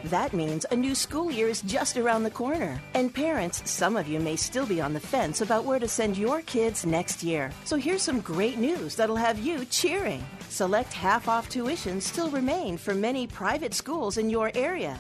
[0.06, 2.82] That means a new school year is just around the corner.
[2.96, 6.18] And parents, some of you may still be on the fence about where to send
[6.18, 7.52] your kids next year.
[7.64, 10.26] So here's some great news that'll have you cheering.
[10.50, 15.00] Select half off tuition still remain for many private schools in your area.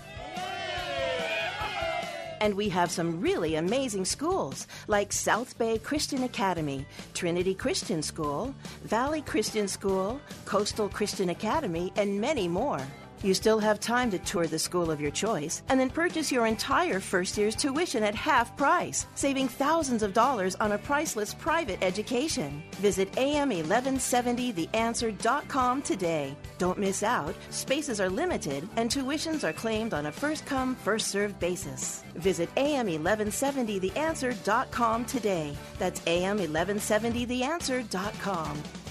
[2.42, 8.54] And we have some really amazing schools like South Bay Christian Academy, Trinity Christian School,
[8.84, 12.82] Valley Christian School, Coastal Christian Academy, and many more.
[13.26, 16.46] You still have time to tour the school of your choice and then purchase your
[16.46, 21.82] entire first year's tuition at half price, saving thousands of dollars on a priceless private
[21.82, 22.62] education.
[22.74, 26.36] Visit am1170theanswer.com today.
[26.60, 27.34] Don't miss out.
[27.50, 32.04] Spaces are limited and tuitions are claimed on a first come, first served basis.
[32.14, 35.58] Visit am1170theanswer.com today.
[35.80, 38.85] That's am1170theanswer.com.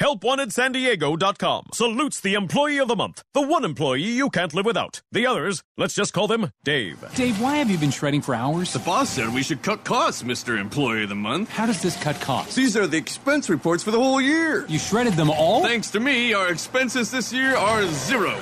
[0.00, 5.00] HelpWantedSanDiego.com salutes the employee of the month, the one employee you can't live without.
[5.12, 7.04] The others, let's just call them Dave.
[7.14, 8.72] Dave, why have you been shredding for hours?
[8.72, 10.58] The boss said we should cut costs, Mr.
[10.58, 11.50] Employee of the Month.
[11.50, 12.54] How does this cut costs?
[12.54, 14.66] These are the expense reports for the whole year.
[14.68, 15.62] You shredded them all?
[15.62, 18.38] Thanks to me, our expenses this year are zero.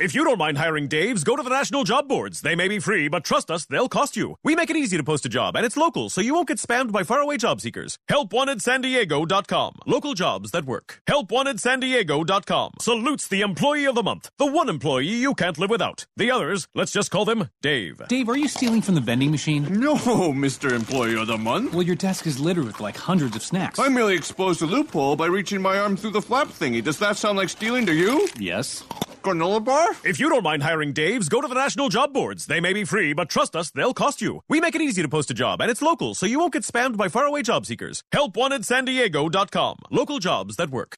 [0.00, 2.40] If you don't mind hiring Daves, go to the national job boards.
[2.40, 4.36] They may be free, but trust us, they'll cost you.
[4.42, 6.58] We make it easy to post a job, and it's local, so you won't get
[6.58, 7.96] spammed by faraway job seekers.
[8.10, 9.74] HelpWantedSanDiego.com.
[9.86, 11.00] Local jobs that work.
[11.08, 12.72] HelpWantedSanDiego.com.
[12.80, 16.06] Salutes the employee of the month, the one employee you can't live without.
[16.16, 18.02] The others, let's just call them Dave.
[18.08, 19.62] Dave, are you stealing from the vending machine?
[19.78, 20.72] No, Mr.
[20.72, 21.72] Employee of the Month.
[21.72, 23.78] Well, your desk is littered with like hundreds of snacks.
[23.78, 26.82] I merely exposed a loophole by reaching my arm through the flap thingy.
[26.82, 28.26] Does that sound like stealing to you?
[28.40, 28.82] Yes.
[29.24, 29.88] Granola bar?
[30.04, 32.44] If you don't mind hiring Daves, go to the national job boards.
[32.44, 34.42] They may be free, but trust us, they'll cost you.
[34.50, 36.62] We make it easy to post a job, and it's local, so you won't get
[36.62, 38.02] spammed by faraway job seekers.
[38.12, 39.76] HelpWantedSanDiego.com.
[39.90, 40.96] Local jobs that work.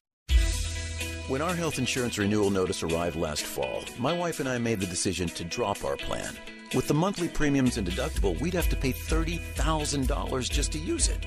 [1.29, 4.85] When our health insurance renewal notice arrived last fall, my wife and I made the
[4.85, 6.35] decision to drop our plan.
[6.75, 11.25] With the monthly premiums and deductible, we'd have to pay $30,000 just to use it.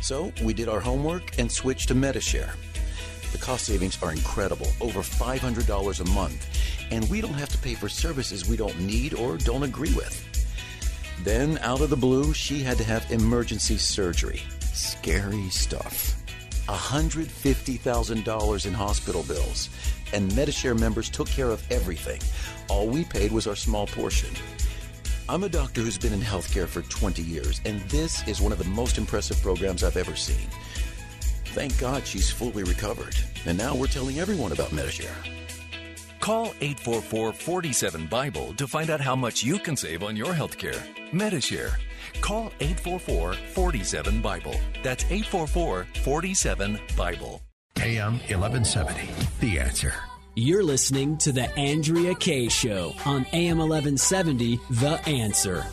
[0.00, 2.54] So we did our homework and switched to Medi-Share.
[3.34, 6.46] The cost savings are incredible, over $500 a month,
[6.92, 10.24] and we don't have to pay for services we don't need or don't agree with.
[11.24, 14.40] Then, out of the blue, she had to have emergency surgery.
[14.60, 16.14] Scary stuff.
[16.68, 19.68] $150,000 in hospital bills,
[20.12, 22.20] and Medi-Share members took care of everything.
[22.68, 24.30] All we paid was our small portion.
[25.28, 28.58] I'm a doctor who's been in healthcare for 20 years, and this is one of
[28.58, 30.46] the most impressive programs I've ever seen.
[31.54, 33.14] Thank God she's fully recovered,
[33.46, 35.14] and now we're telling everyone about Medi-Share.
[36.18, 40.82] Call 844-47-BIBLE to find out how much you can save on your health care.
[41.12, 41.78] Medi-Share.
[42.20, 44.56] Call 844-47-BIBLE.
[44.82, 47.40] That's 844-47-BIBLE.
[47.80, 49.08] AM 1170.
[49.38, 49.94] The answer.
[50.34, 55.64] You're listening to The Andrea Kaye Show on AM 1170, The Answer.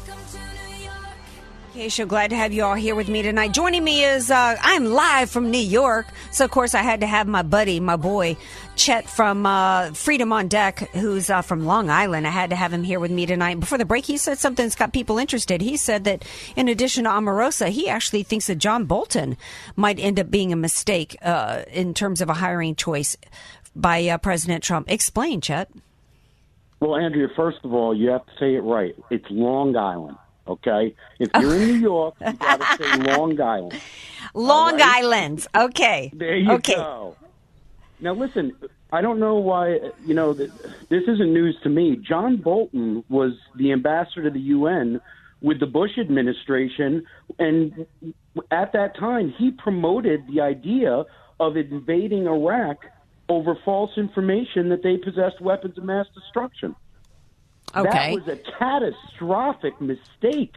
[1.72, 3.54] So glad to have you all here with me tonight.
[3.54, 7.08] Joining me is uh, I'm live from New York, so of course I had to
[7.08, 8.36] have my buddy, my boy
[8.76, 12.28] Chet from uh, Freedom on Deck, who's uh, from Long Island.
[12.28, 13.62] I had to have him here with me tonight.
[13.62, 15.62] Before the break, he said something that's got people interested.
[15.62, 16.26] He said that
[16.58, 19.38] in addition to Omarosa, he actually thinks that John Bolton
[19.78, 23.16] might end up being a mistake uh, in terms of a hiring choice
[23.78, 24.92] by uh, President Trump.
[24.92, 25.72] Explain, Chet.
[26.82, 28.94] Well, Andrea, first of all, you have to say it right.
[29.10, 30.18] It's Long Island.
[30.52, 33.80] Okay, if you're in New York, you got to say Long Island.
[34.34, 35.04] Long right?
[35.04, 35.48] Island.
[35.56, 36.12] Okay.
[36.14, 36.76] There you okay.
[36.76, 37.16] go.
[38.02, 38.54] Now listen,
[38.92, 40.52] I don't know why you know this
[40.90, 41.96] isn't news to me.
[41.96, 45.00] John Bolton was the ambassador to the UN
[45.42, 47.06] with the Bush administration,
[47.40, 47.86] and
[48.52, 51.06] at that time he promoted the idea
[51.40, 52.86] of invading Iraq
[53.30, 56.76] over false information that they possessed weapons of mass destruction.
[57.76, 58.16] Okay.
[58.16, 60.56] That was a catastrophic mistake.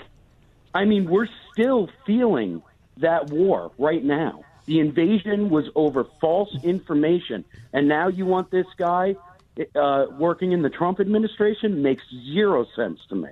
[0.75, 2.63] I mean, we're still feeling
[2.99, 4.45] that war right now.
[4.67, 7.45] The invasion was over false information.
[7.73, 9.15] And now you want this guy
[9.75, 11.83] uh, working in the Trump administration?
[11.83, 13.29] Makes zero sense to me.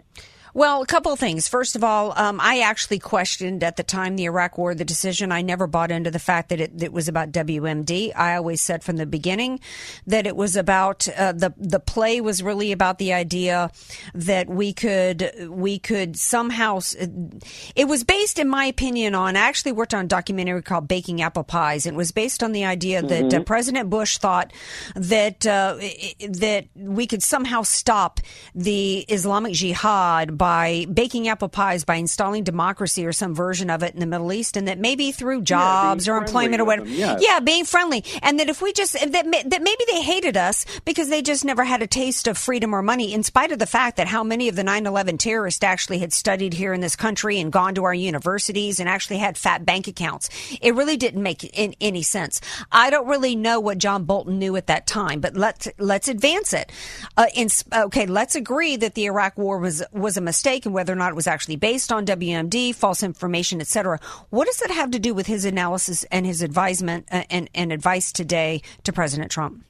[0.55, 1.49] Well, a couple of things.
[1.49, 5.33] First of all, um, I actually questioned at the time the Iraq War the decision.
[5.33, 8.13] I never bought into the fact that it, it was about WMD.
[8.15, 9.61] I always said from the beginning
[10.07, 13.71] that it was about uh, the the play was really about the idea
[14.15, 16.81] that we could we could somehow.
[17.75, 19.37] It was based, in my opinion, on.
[19.37, 21.87] I actually worked on a documentary called Baking Apple Pies.
[21.87, 23.41] It was based on the idea that Mhm.
[23.41, 24.53] uh, President Bush thought
[24.97, 25.77] that uh,
[26.29, 28.21] that we could somehow stop
[28.55, 33.95] the Islamic Jihad by baking apple pies, by installing democracy or some version of it
[33.95, 37.23] in the Middle East, and that maybe through jobs or employment or whatever, yes.
[37.23, 41.09] yeah, being friendly, and that if we just that that maybe they hated us because
[41.09, 43.99] they just never had a taste of freedom or money, in spite of the fact
[43.99, 47.53] that how many of the 9/11 terrorists actually had studied here in this country and
[47.53, 50.29] gone to our universities and actually had fat bank accounts.
[50.61, 52.41] It really didn't make in, any sense.
[52.73, 56.53] I don't really know what John Bolton knew at that time, but let's let's advance
[56.53, 56.73] it.
[57.17, 60.95] Uh, in, okay, let's agree that the Iraq War was was a mistake, and whether
[60.95, 64.01] or not it was actually based on WMD, false information, etc.
[64.31, 67.71] What does that have to do with his analysis and his advisement uh, and, and
[67.71, 69.63] advice today to President Trump?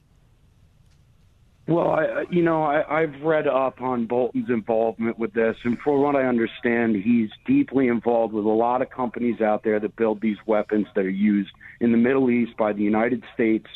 [1.67, 5.99] Well, I, you know, I, I've read up on Bolton's involvement with this, and for
[5.99, 10.21] what I understand, he's deeply involved with a lot of companies out there that build
[10.21, 11.51] these weapons that are used
[11.81, 13.67] in the Middle East by the United States.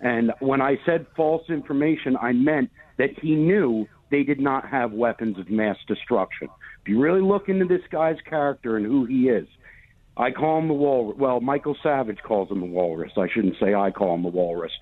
[0.00, 4.92] And when I said false information, I meant that he knew they did not have
[4.92, 6.48] weapons of mass destruction.
[6.82, 9.48] If you really look into this guy's character and who he is,
[10.16, 11.18] I call him the walrus.
[11.18, 13.12] Well, Michael Savage calls him the walrus.
[13.16, 14.72] I shouldn't say I call him the walrus.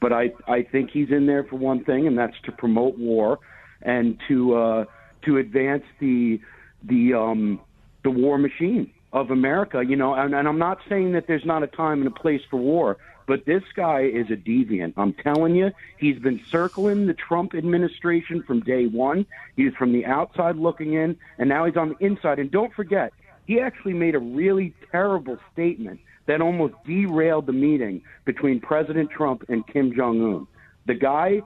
[0.00, 3.38] But I, I think he's in there for one thing, and that's to promote war
[3.82, 4.84] and to uh,
[5.24, 6.40] to advance the
[6.84, 7.60] the um,
[8.02, 9.82] the war machine of America.
[9.86, 12.42] You know, and, and I'm not saying that there's not a time and a place
[12.50, 14.94] for war, but this guy is a deviant.
[14.96, 19.26] I'm telling you, he's been circling the Trump administration from day one.
[19.56, 22.38] He's from the outside looking in, and now he's on the inside.
[22.38, 23.12] And don't forget,
[23.46, 29.44] he actually made a really terrible statement that almost derailed the meeting between President Trump
[29.48, 30.46] and Kim Jong Un.
[30.86, 31.42] The guy,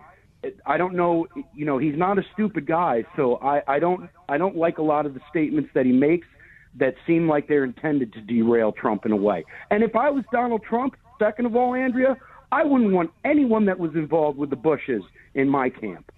[0.66, 4.38] I don't know, you know, he's not a stupid guy, so I, I don't, I
[4.38, 6.26] don't like a lot of the statements that he makes
[6.76, 9.44] that seem like they're intended to derail Trump in a way.
[9.70, 12.16] And if I was Donald Trump, second of all, Andrea,
[12.50, 15.02] I wouldn't want anyone that was involved with the Bushes
[15.34, 16.10] in my camp.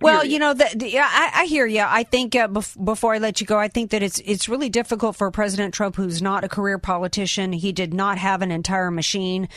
[0.00, 1.84] Well, you know, the, the, I, I hear you.
[1.86, 4.68] I think uh, bef- before I let you go, I think that it's it's really
[4.68, 7.52] difficult for President Trump, who's not a career politician.
[7.52, 9.48] He did not have an entire machine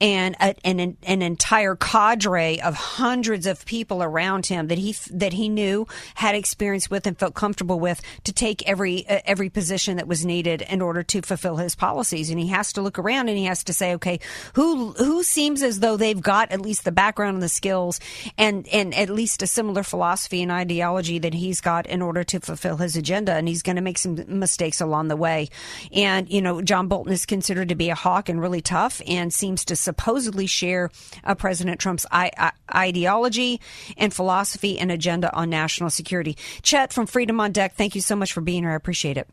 [0.00, 5.32] and a, an an entire cadre of hundreds of people around him that he that
[5.32, 9.96] he knew had experience with and felt comfortable with to take every uh, every position
[9.96, 12.28] that was needed in order to fulfill his policies.
[12.28, 14.20] And he has to look around and he has to say, okay,
[14.54, 17.98] who who seems as though they've got at least the background and the skills
[18.36, 22.40] and and at least a similar philosophy and ideology that he's got in order to
[22.40, 25.48] fulfill his agenda, and he's going to make some mistakes along the way.
[25.92, 29.32] And you know, John Bolton is considered to be a hawk and really tough, and
[29.32, 30.90] seems to supposedly share
[31.22, 33.60] uh, President Trump's I- I- ideology
[33.96, 36.36] and philosophy and agenda on national security.
[36.62, 38.72] Chet from Freedom on Deck, thank you so much for being here.
[38.72, 39.28] I appreciate it.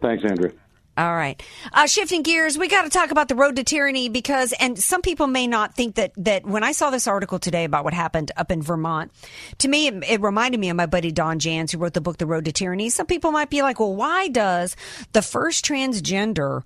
[0.00, 0.50] Thanks, Andrew.
[1.02, 1.42] All right.
[1.72, 5.02] Uh, shifting gears, we got to talk about the road to tyranny because, and some
[5.02, 8.30] people may not think that, that when I saw this article today about what happened
[8.36, 9.10] up in Vermont,
[9.58, 12.18] to me, it, it reminded me of my buddy Don Jans, who wrote the book,
[12.18, 12.88] The Road to Tyranny.
[12.88, 14.76] Some people might be like, well, why does
[15.12, 16.62] the first transgender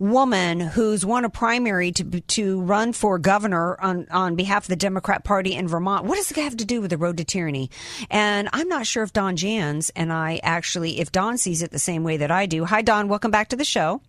[0.00, 4.76] woman who's won a primary to to run for governor on on behalf of the
[4.76, 6.06] Democrat Party in Vermont.
[6.06, 7.70] What does it have to do with the road to tyranny?
[8.10, 11.78] And I'm not sure if Don Jans and I actually, if Don sees it the
[11.78, 12.64] same way that I do.
[12.64, 13.08] Hi, Don.
[13.08, 14.00] Welcome back to the show.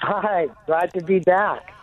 [0.00, 1.74] Hi, glad to be back.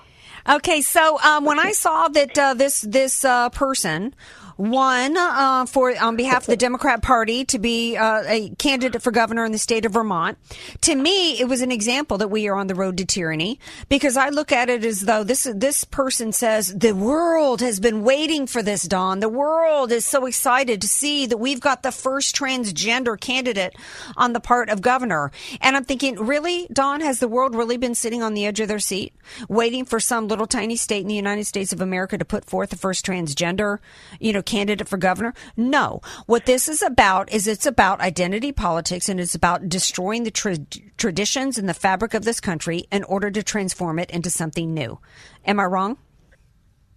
[0.48, 4.14] Okay, so um, when I saw that uh, this this uh, person
[4.58, 9.12] won uh, for on behalf of the Democrat Party to be uh, a candidate for
[9.12, 10.38] governor in the state of Vermont.
[10.82, 14.18] To me, it was an example that we are on the road to tyranny because
[14.18, 18.48] I look at it as though this this person says the world has been waiting
[18.48, 18.84] for this.
[18.84, 23.76] Don, the world is so excited to see that we've got the first transgender candidate
[24.16, 27.96] on the part of governor, and I'm thinking, really, Don, has the world really been
[27.96, 29.14] sitting on the edge of their seat,
[29.50, 32.70] waiting for some little tiny state in the United States of America to put forth
[32.70, 33.80] the first transgender,
[34.20, 34.45] you know?
[34.46, 35.34] Candidate for governor?
[35.58, 36.02] No.
[36.26, 40.58] What this is about is it's about identity politics and it's about destroying the tra-
[40.98, 45.00] traditions and the fabric of this country in order to transform it into something new.
[45.46, 45.98] Am I wrong?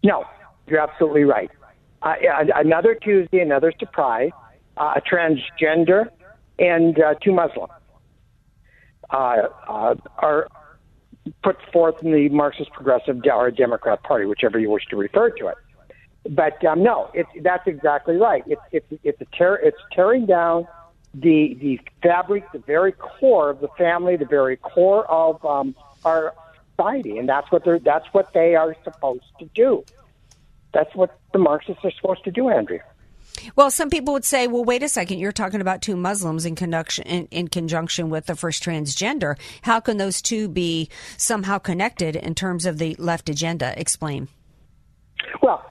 [0.03, 0.25] No,
[0.67, 1.51] you're absolutely right.
[2.03, 2.15] Uh,
[2.55, 4.31] another Tuesday, another surprise,
[4.77, 6.09] uh, a transgender
[6.59, 7.73] and uh, two Muslims
[9.11, 9.37] uh,
[9.69, 10.49] uh, are
[11.43, 15.49] put forth in the Marxist Progressive or Democrat Party, whichever you wish to refer to
[15.49, 15.57] it.
[16.29, 18.45] But um, no, it's that's exactly right.
[18.47, 20.69] It's it's it's a tear, it's tearing down
[21.15, 25.75] the the fabric, the very core of the family, the very core of um,
[26.05, 26.35] our
[26.77, 29.85] society, and that's what they're that's what they are supposed to do.
[30.73, 32.83] That's what the Marxists are supposed to do, Andrea.
[33.57, 36.57] Well, some people would say, well, wait a second, you're talking about two Muslims in
[36.57, 39.37] conjunction, in, in, conjunction with the first transgender.
[39.63, 43.79] How can those two be somehow connected in terms of the left agenda?
[43.81, 44.29] Explain.
[45.41, 45.65] Well,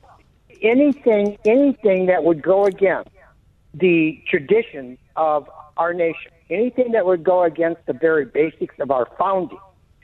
[0.62, 3.10] anything anything that would go against
[3.74, 9.08] the traditions of our nation, anything that would go against the very basics of our
[9.18, 9.60] founding.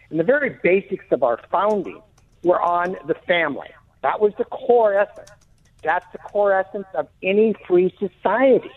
[0.09, 2.01] And the very basics of our founding
[2.43, 3.69] were on the family.
[4.03, 5.31] That was the core essence.
[5.81, 8.71] That's the core essence of any free society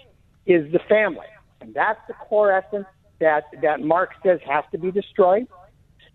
[0.46, 1.26] is the family.
[1.60, 2.86] And that's the core essence
[3.18, 5.46] that, that Marx says has to be destroyed,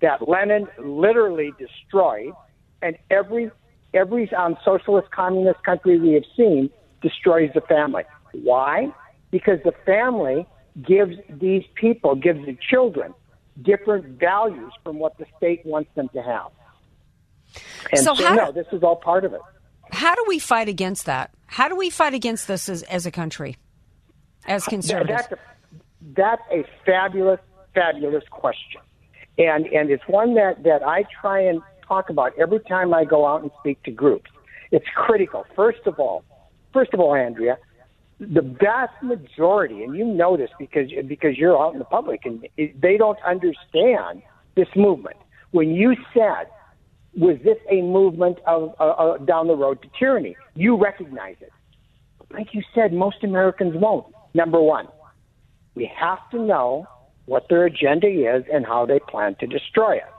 [0.02, 2.34] that Lenin literally destroyed,
[2.82, 3.52] and every
[3.94, 6.70] every um, socialist communist country we have seen
[7.02, 8.04] destroys the family.
[8.34, 8.94] Why?
[9.32, 10.46] Because the family
[10.82, 13.14] gives these people, gives the children,
[13.62, 16.52] different values from what the state wants them to have.
[17.92, 19.42] And so, so how, no, this is all part of it.
[19.92, 21.32] How do we fight against that?
[21.48, 23.58] How do we fight against this as, as a country,
[24.46, 25.24] as conservatives?
[25.30, 25.38] That's a,
[26.16, 27.42] that's a fabulous,
[27.76, 28.82] fabulous question,
[29.38, 31.62] and and it's one that that I try and
[31.92, 34.32] talk about every time I go out and speak to groups.
[34.72, 35.46] It's critical.
[35.56, 36.24] First of all,
[36.74, 37.58] first of all, Andrea,
[38.20, 42.48] the vast majority, and you know this because because you're out in the public, and
[42.58, 44.22] they don't understand
[44.56, 45.18] this movement.
[45.52, 46.48] When you said,
[47.18, 51.52] "Was this a movement of uh, uh, down the road to tyranny?" You recognize it.
[52.32, 54.06] Like you said, most Americans won't.
[54.34, 54.88] Number one,
[55.76, 56.88] we have to know
[57.26, 60.14] what their agenda is and how they plan to destroy it.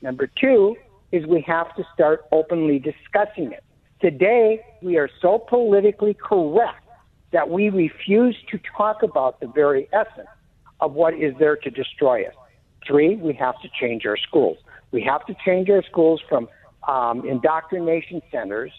[0.00, 0.76] Number two
[1.12, 3.62] is we have to start openly discussing it.
[4.00, 6.84] Today, we are so politically correct
[7.32, 10.28] that we refuse to talk about the very essence
[10.80, 12.34] of what is there to destroy us.
[12.86, 14.58] Three, we have to change our schools.
[14.90, 16.48] We have to change our schools from
[16.88, 18.72] um, indoctrination centers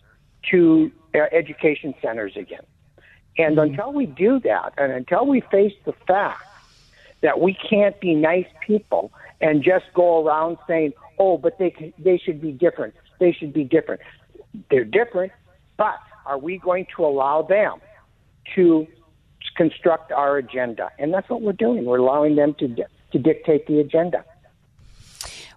[0.51, 2.63] to uh, education centers again.
[3.37, 3.71] And Mm-hmm.
[3.71, 6.41] until we do that, and until we face the fact
[7.21, 9.11] that we can't be nice people
[9.41, 12.93] and just go around saying, "Oh, but they they should be different.
[13.19, 14.01] They should be different."
[14.69, 15.31] They're different,
[15.77, 15.95] but
[16.25, 17.79] are we going to allow them
[18.55, 18.87] to
[19.57, 20.89] construct our agenda?
[20.99, 21.85] And that's what we're doing.
[21.85, 22.67] We're allowing them to
[23.11, 24.25] to dictate the agenda.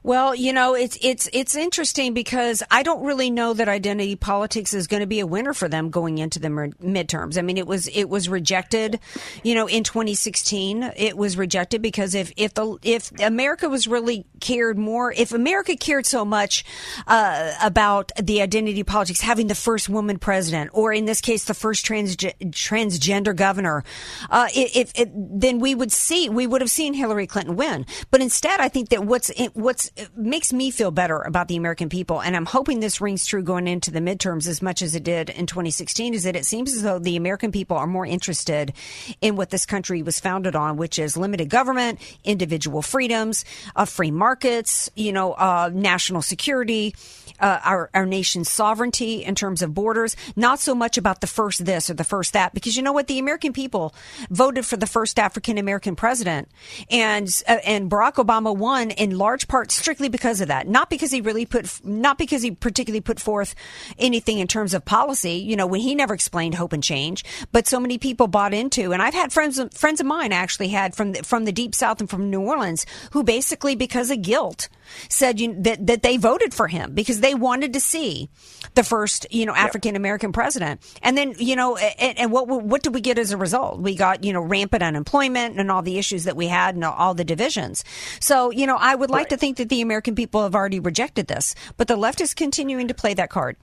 [0.06, 4.72] Well, you know, it's it's it's interesting because I don't really know that identity politics
[4.72, 7.36] is going to be a winner for them going into the midterms.
[7.36, 9.00] I mean, it was it was rejected,
[9.42, 10.92] you know, in 2016.
[10.96, 15.74] It was rejected because if if the if America was really cared more, if America
[15.74, 16.64] cared so much
[17.08, 21.52] uh, about the identity politics, having the first woman president, or in this case, the
[21.52, 23.82] first trans transgender governor,
[24.30, 27.84] uh, if, if then we would see we would have seen Hillary Clinton win.
[28.12, 32.20] But instead, I think that what's what's makes me feel better about the American people,
[32.20, 35.30] and I'm hoping this rings true going into the midterms as much as it did
[35.30, 38.72] in 2016, is that it seems as though the American people are more interested
[39.20, 43.44] in what this country was founded on, which is limited government, individual freedoms,
[43.74, 46.94] uh, free markets, you know, uh, national security,
[47.40, 50.16] uh, our our nation's sovereignty in terms of borders.
[50.36, 53.06] Not so much about the first this or the first that, because you know what,
[53.06, 53.94] the American people
[54.30, 56.48] voted for the first African American president,
[56.90, 60.66] and uh, and Barack Obama won in large part strictly because of that.
[60.68, 63.54] Not because he really put, not because he particularly put forth
[63.98, 65.34] anything in terms of policy.
[65.34, 68.92] You know, when he never explained hope and change, but so many people bought into.
[68.92, 72.00] And I've had friends, friends of mine actually had from the, from the deep south
[72.00, 74.68] and from New Orleans who basically because of guilt
[75.08, 78.28] said you, that that they voted for him because they wanted to see
[78.74, 80.80] the first you know African American president.
[81.02, 83.80] And then you know, and, and what what did we get as a result?
[83.80, 87.14] We got you know rampant unemployment and all the issues that we had and all
[87.14, 87.84] the divisions.
[88.20, 91.26] So you know, I would like to think that the American people have already rejected
[91.26, 93.56] this, but the left is continuing to play that card.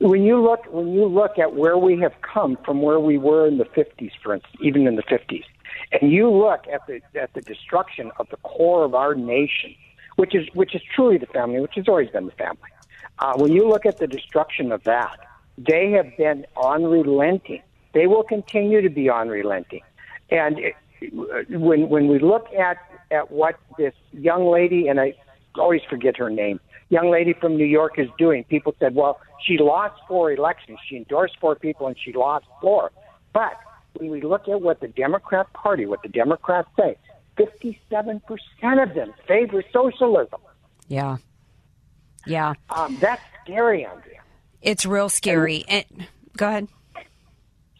[0.00, 3.46] When you look when you look at where we have come from where we were
[3.46, 5.44] in the 50s, for instance, even in the 50s,
[5.92, 9.74] and you look at the at the destruction of the core of our nation,
[10.20, 12.70] which is which is truly the family, which has always been the family.
[13.18, 15.16] Uh, when you look at the destruction of that,
[15.56, 17.62] they have been unrelenting.
[17.94, 19.80] They will continue to be unrelenting.
[20.30, 20.74] And it,
[21.48, 22.76] when when we look at
[23.10, 25.14] at what this young lady and I
[25.56, 26.60] always forget her name,
[26.90, 30.78] young lady from New York is doing, people said, well, she lost four elections.
[30.86, 32.92] She endorsed four people and she lost four.
[33.32, 33.54] But
[33.94, 36.98] when we look at what the Democrat Party, what the Democrats say,
[37.40, 40.40] 57% of them favor socialism.
[40.88, 41.16] Yeah.
[42.26, 42.54] Yeah.
[42.70, 44.20] Um, that's scary, Andrea.
[44.62, 45.64] It's real scary.
[45.68, 45.84] And,
[46.36, 46.68] go ahead.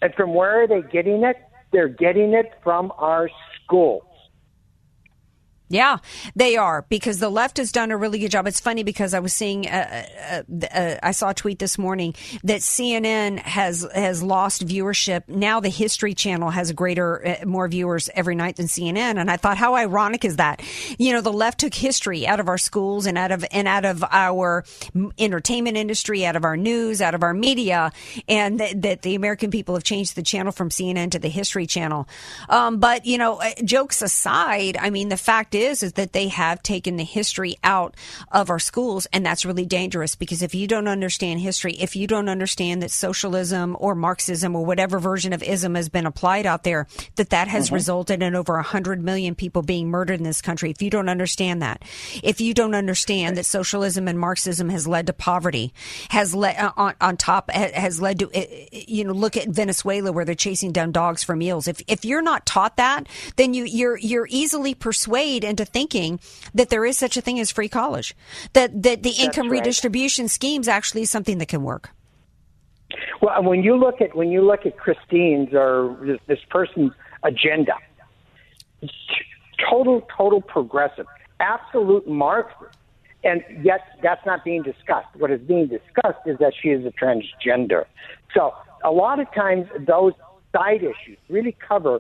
[0.02, 1.36] And from where are they getting it?
[1.72, 3.28] They're getting it from our
[3.64, 4.02] schools.
[5.72, 5.98] Yeah,
[6.34, 8.48] they are because the left has done a really good job.
[8.48, 12.16] It's funny because I was seeing, uh, uh, uh, I saw a tweet this morning
[12.42, 15.28] that CNN has has lost viewership.
[15.28, 19.36] Now the History Channel has greater, uh, more viewers every night than CNN, and I
[19.36, 20.60] thought, how ironic is that?
[20.98, 23.84] You know, the left took history out of our schools and out of and out
[23.84, 24.64] of our
[25.18, 27.92] entertainment industry, out of our news, out of our media,
[28.28, 31.68] and th- that the American people have changed the channel from CNN to the History
[31.68, 32.08] Channel.
[32.48, 36.12] Um, but you know, uh, jokes aside, I mean, the fact is is is that
[36.12, 37.94] they have taken the history out
[38.32, 42.06] of our schools and that's really dangerous because if you don't understand history if you
[42.06, 46.64] don't understand that socialism or marxism or whatever version of ism has been applied out
[46.64, 46.86] there
[47.16, 47.74] that that has Mm-hmm.
[47.74, 51.62] resulted in over 100 million people being murdered in this country if you don't understand
[51.62, 51.82] that
[52.22, 55.72] if you don't understand that socialism and marxism has led to poverty
[56.08, 60.10] has led uh, on, on top has led to uh, you know look at Venezuela
[60.12, 63.06] where they're chasing down dogs for meals if if you're not taught that
[63.36, 66.20] then you you're you're easily persuaded into thinking
[66.54, 68.16] that there is such a thing as free college,
[68.54, 69.58] that that the income right.
[69.58, 71.90] redistribution schemes actually is something that can work.
[73.20, 76.92] Well, when you look at when you look at Christine's or this, person's
[77.22, 77.74] agenda,
[78.80, 78.92] it's
[79.68, 81.06] total total progressive,
[81.38, 82.76] absolute Marxist,
[83.22, 85.08] and yet that's not being discussed.
[85.16, 87.84] What is being discussed is that she is a transgender.
[88.34, 90.14] So a lot of times those
[90.52, 91.98] side issues really cover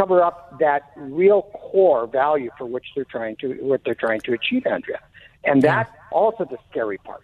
[0.00, 4.32] cover up that real core value for which they're trying to what they're trying to
[4.32, 5.00] achieve, Andrea,
[5.44, 7.22] and that's also the scary part.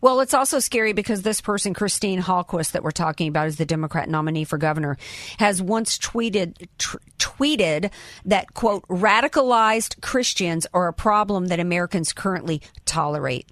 [0.00, 3.64] Well, it's also scary because this person, Christine Hallquist, that we're talking about, is the
[3.64, 4.98] Democrat nominee for governor,
[5.38, 7.90] has once tweeted t- tweeted
[8.24, 13.50] that quote radicalized Christians are a problem that Americans currently tolerate.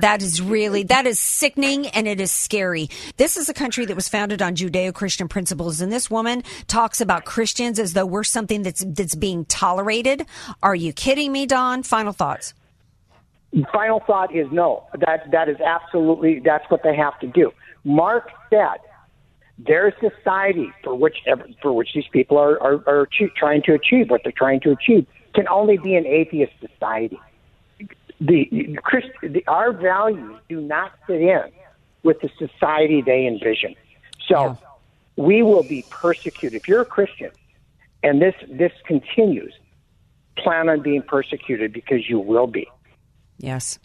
[0.00, 2.88] That is really that is sickening and it is scary.
[3.16, 7.24] This is a country that was founded on Judeo-Christian principles and this woman talks about
[7.24, 10.24] Christians as though we're something that's that's being tolerated.
[10.62, 11.82] Are you kidding me, Don?
[11.82, 12.54] Final thoughts.
[13.72, 14.84] Final thought is no.
[15.00, 17.52] That that is absolutely that's what they have to do.
[17.84, 18.78] Marx said
[19.58, 21.16] their society for which
[21.60, 24.70] for which these people are are, are achieve, trying to achieve what they're trying to
[24.70, 27.18] achieve can only be an atheist society.
[28.20, 31.44] The, Christ, the our values do not fit in
[32.02, 33.74] with the society they envision.
[34.26, 34.58] So
[35.16, 36.60] we will be persecuted.
[36.60, 37.30] If you're a Christian
[38.02, 39.54] and this this continues,
[40.36, 42.68] plan on being persecuted because you will be.
[43.38, 43.78] Yes.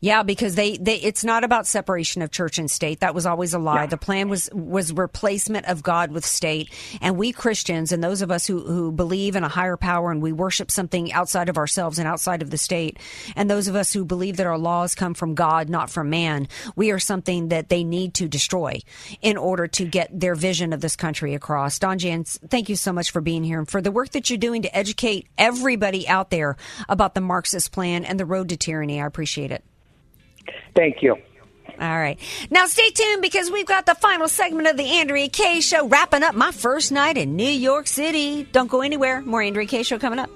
[0.00, 3.00] Yeah, because they, they it's not about separation of church and state.
[3.00, 3.86] That was always a lie.
[3.86, 6.72] The plan was was replacement of God with state.
[7.00, 10.22] And we Christians and those of us who, who believe in a higher power and
[10.22, 12.98] we worship something outside of ourselves and outside of the state,
[13.36, 16.48] and those of us who believe that our laws come from God, not from man,
[16.76, 18.80] we are something that they need to destroy
[19.22, 21.78] in order to get their vision of this country across.
[21.78, 24.38] Don Jans, thank you so much for being here and for the work that you're
[24.38, 26.56] doing to educate everybody out there
[26.88, 29.00] about the Marxist plan and the road to tyranny.
[29.00, 29.57] I appreciate it.
[30.74, 31.16] Thank you.
[31.80, 32.18] All right.
[32.50, 36.24] Now stay tuned because we've got the final segment of the Andrea Kaye Show wrapping
[36.24, 38.44] up my first night in New York City.
[38.50, 39.20] Don't go anywhere.
[39.20, 40.30] More Andrea Kaye Show coming up.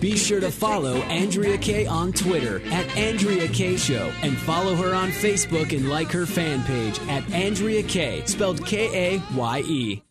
[0.00, 4.94] Be sure to follow Andrea Kaye on Twitter at Andrea Kaye Show and follow her
[4.94, 10.02] on Facebook and like her fan page at Andrea Kaye, spelled K A Y E.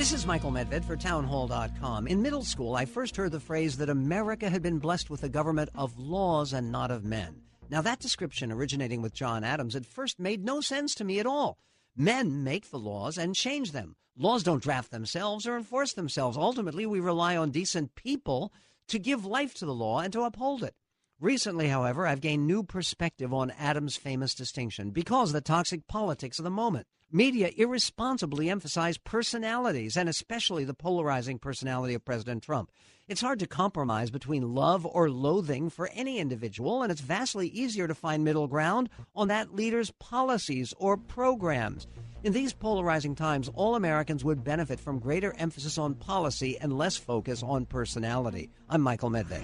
[0.00, 2.06] This is Michael Medved for townhall.com.
[2.06, 5.28] In middle school, I first heard the phrase that America had been blessed with a
[5.28, 7.42] government of laws and not of men.
[7.68, 11.26] Now, that description, originating with John Adams, at first made no sense to me at
[11.26, 11.58] all.
[11.94, 13.94] Men make the laws and change them.
[14.16, 16.38] Laws don't draft themselves or enforce themselves.
[16.38, 18.54] Ultimately, we rely on decent people
[18.88, 20.74] to give life to the law and to uphold it.
[21.20, 26.38] Recently, however, I've gained new perspective on Adams' famous distinction because of the toxic politics
[26.38, 26.86] of the moment.
[27.12, 32.70] Media irresponsibly emphasize personalities, and especially the polarizing personality of President Trump.
[33.08, 37.88] It's hard to compromise between love or loathing for any individual, and it's vastly easier
[37.88, 41.88] to find middle ground on that leader's policies or programs.
[42.22, 46.96] In these polarizing times, all Americans would benefit from greater emphasis on policy and less
[46.96, 48.50] focus on personality.
[48.68, 49.42] I'm Michael Medved.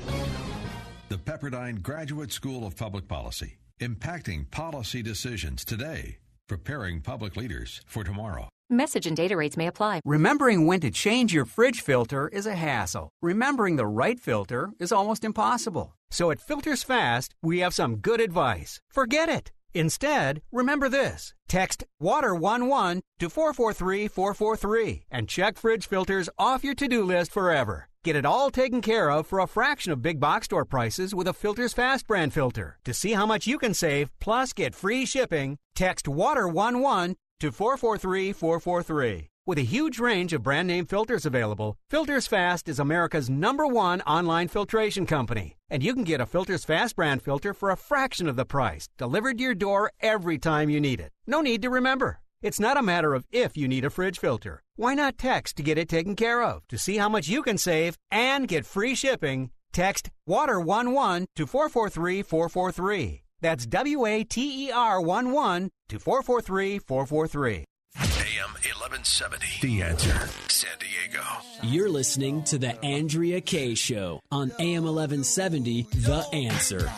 [1.08, 8.04] The Pepperdine Graduate School of Public Policy, impacting policy decisions today, preparing public leaders for
[8.04, 8.48] tomorrow.
[8.68, 10.00] Message and data rates may apply.
[10.04, 13.10] Remembering when to change your fridge filter is a hassle.
[13.22, 15.94] Remembering the right filter is almost impossible.
[16.10, 18.80] So at Filters Fast, we have some good advice.
[18.90, 19.52] Forget it.
[19.72, 21.32] Instead, remember this.
[21.48, 27.88] Text WATER11 to 443443 and check fridge filters off your to-do list forever.
[28.06, 31.26] Get it all taken care of for a fraction of big box store prices with
[31.26, 32.78] a Filters Fast brand filter.
[32.84, 39.28] To see how much you can save plus get free shipping, text WATER11 to 443443.
[39.44, 44.02] With a huge range of brand name filters available, Filters Fast is America's number one
[44.02, 45.56] online filtration company.
[45.68, 48.86] And you can get a Filters Fast brand filter for a fraction of the price,
[48.96, 51.10] delivered to your door every time you need it.
[51.26, 52.20] No need to remember.
[52.40, 54.62] It's not a matter of if you need a fridge filter.
[54.78, 56.68] Why not text to get it taken care of?
[56.68, 63.22] To see how much you can save and get free shipping, text WATER11 to 443443.
[63.40, 67.64] That's W A T E R 1 1 to 443 443.
[67.98, 69.46] AM 1170.
[69.62, 70.28] The answer.
[70.48, 71.24] San Diego.
[71.62, 75.86] You're listening to the Andrea Kaye Show on AM 1170.
[75.90, 76.92] The answer.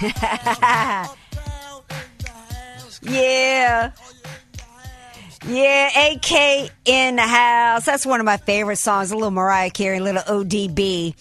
[3.02, 3.92] yeah.
[5.46, 7.86] Yeah, AK in the house.
[7.86, 9.12] That's one of my favorite songs.
[9.12, 11.14] A little Mariah Carey, a little ODB.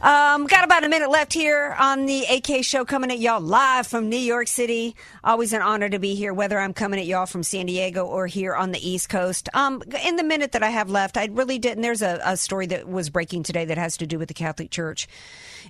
[0.00, 3.86] Um, got about a minute left here on the AK show coming at y'all live
[3.86, 4.94] from New York City.
[5.24, 8.28] Always an honor to be here, whether I'm coming at y'all from San Diego or
[8.28, 9.48] here on the East Coast.
[9.54, 11.82] Um, in the minute that I have left, I really didn't.
[11.82, 14.70] There's a, a story that was breaking today that has to do with the Catholic
[14.70, 15.08] Church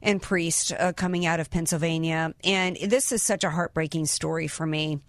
[0.02, 2.34] and priest uh, coming out of Pennsylvania.
[2.44, 5.00] And this is such a heartbreaking story for me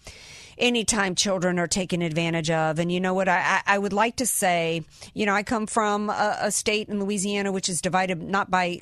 [0.59, 2.79] anytime children are taken advantage of.
[2.79, 3.27] And you know what?
[3.27, 4.83] I, I would like to say,
[5.13, 8.81] you know, I come from a, a state in Louisiana which is divided not by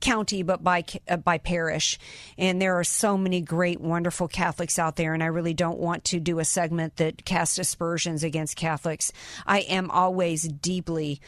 [0.00, 1.98] county, but by uh, by parish.
[2.36, 6.04] And there are so many great, wonderful Catholics out there, and I really don't want
[6.06, 9.12] to do a segment that casts aspersions against Catholics.
[9.46, 11.20] I am always deeply,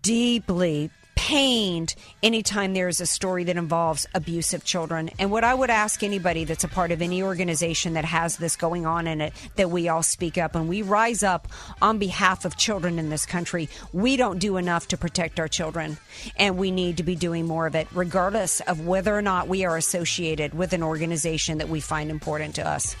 [0.00, 0.90] deeply
[1.20, 5.10] pained anytime there's a story that involves abusive children.
[5.18, 8.56] And what I would ask anybody that's a part of any organization that has this
[8.56, 11.46] going on in it, that we all speak up and we rise up
[11.82, 13.68] on behalf of children in this country.
[13.92, 15.98] We don't do enough to protect our children,
[16.38, 19.66] and we need to be doing more of it, regardless of whether or not we
[19.66, 22.96] are associated with an organization that we find important to us.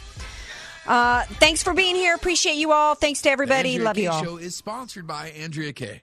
[0.86, 2.14] Uh, thanks for being here.
[2.14, 2.94] Appreciate you all.
[2.94, 3.78] Thanks to everybody.
[3.78, 4.22] Love K you all.
[4.22, 6.02] Show is sponsored by Andrea Kaye.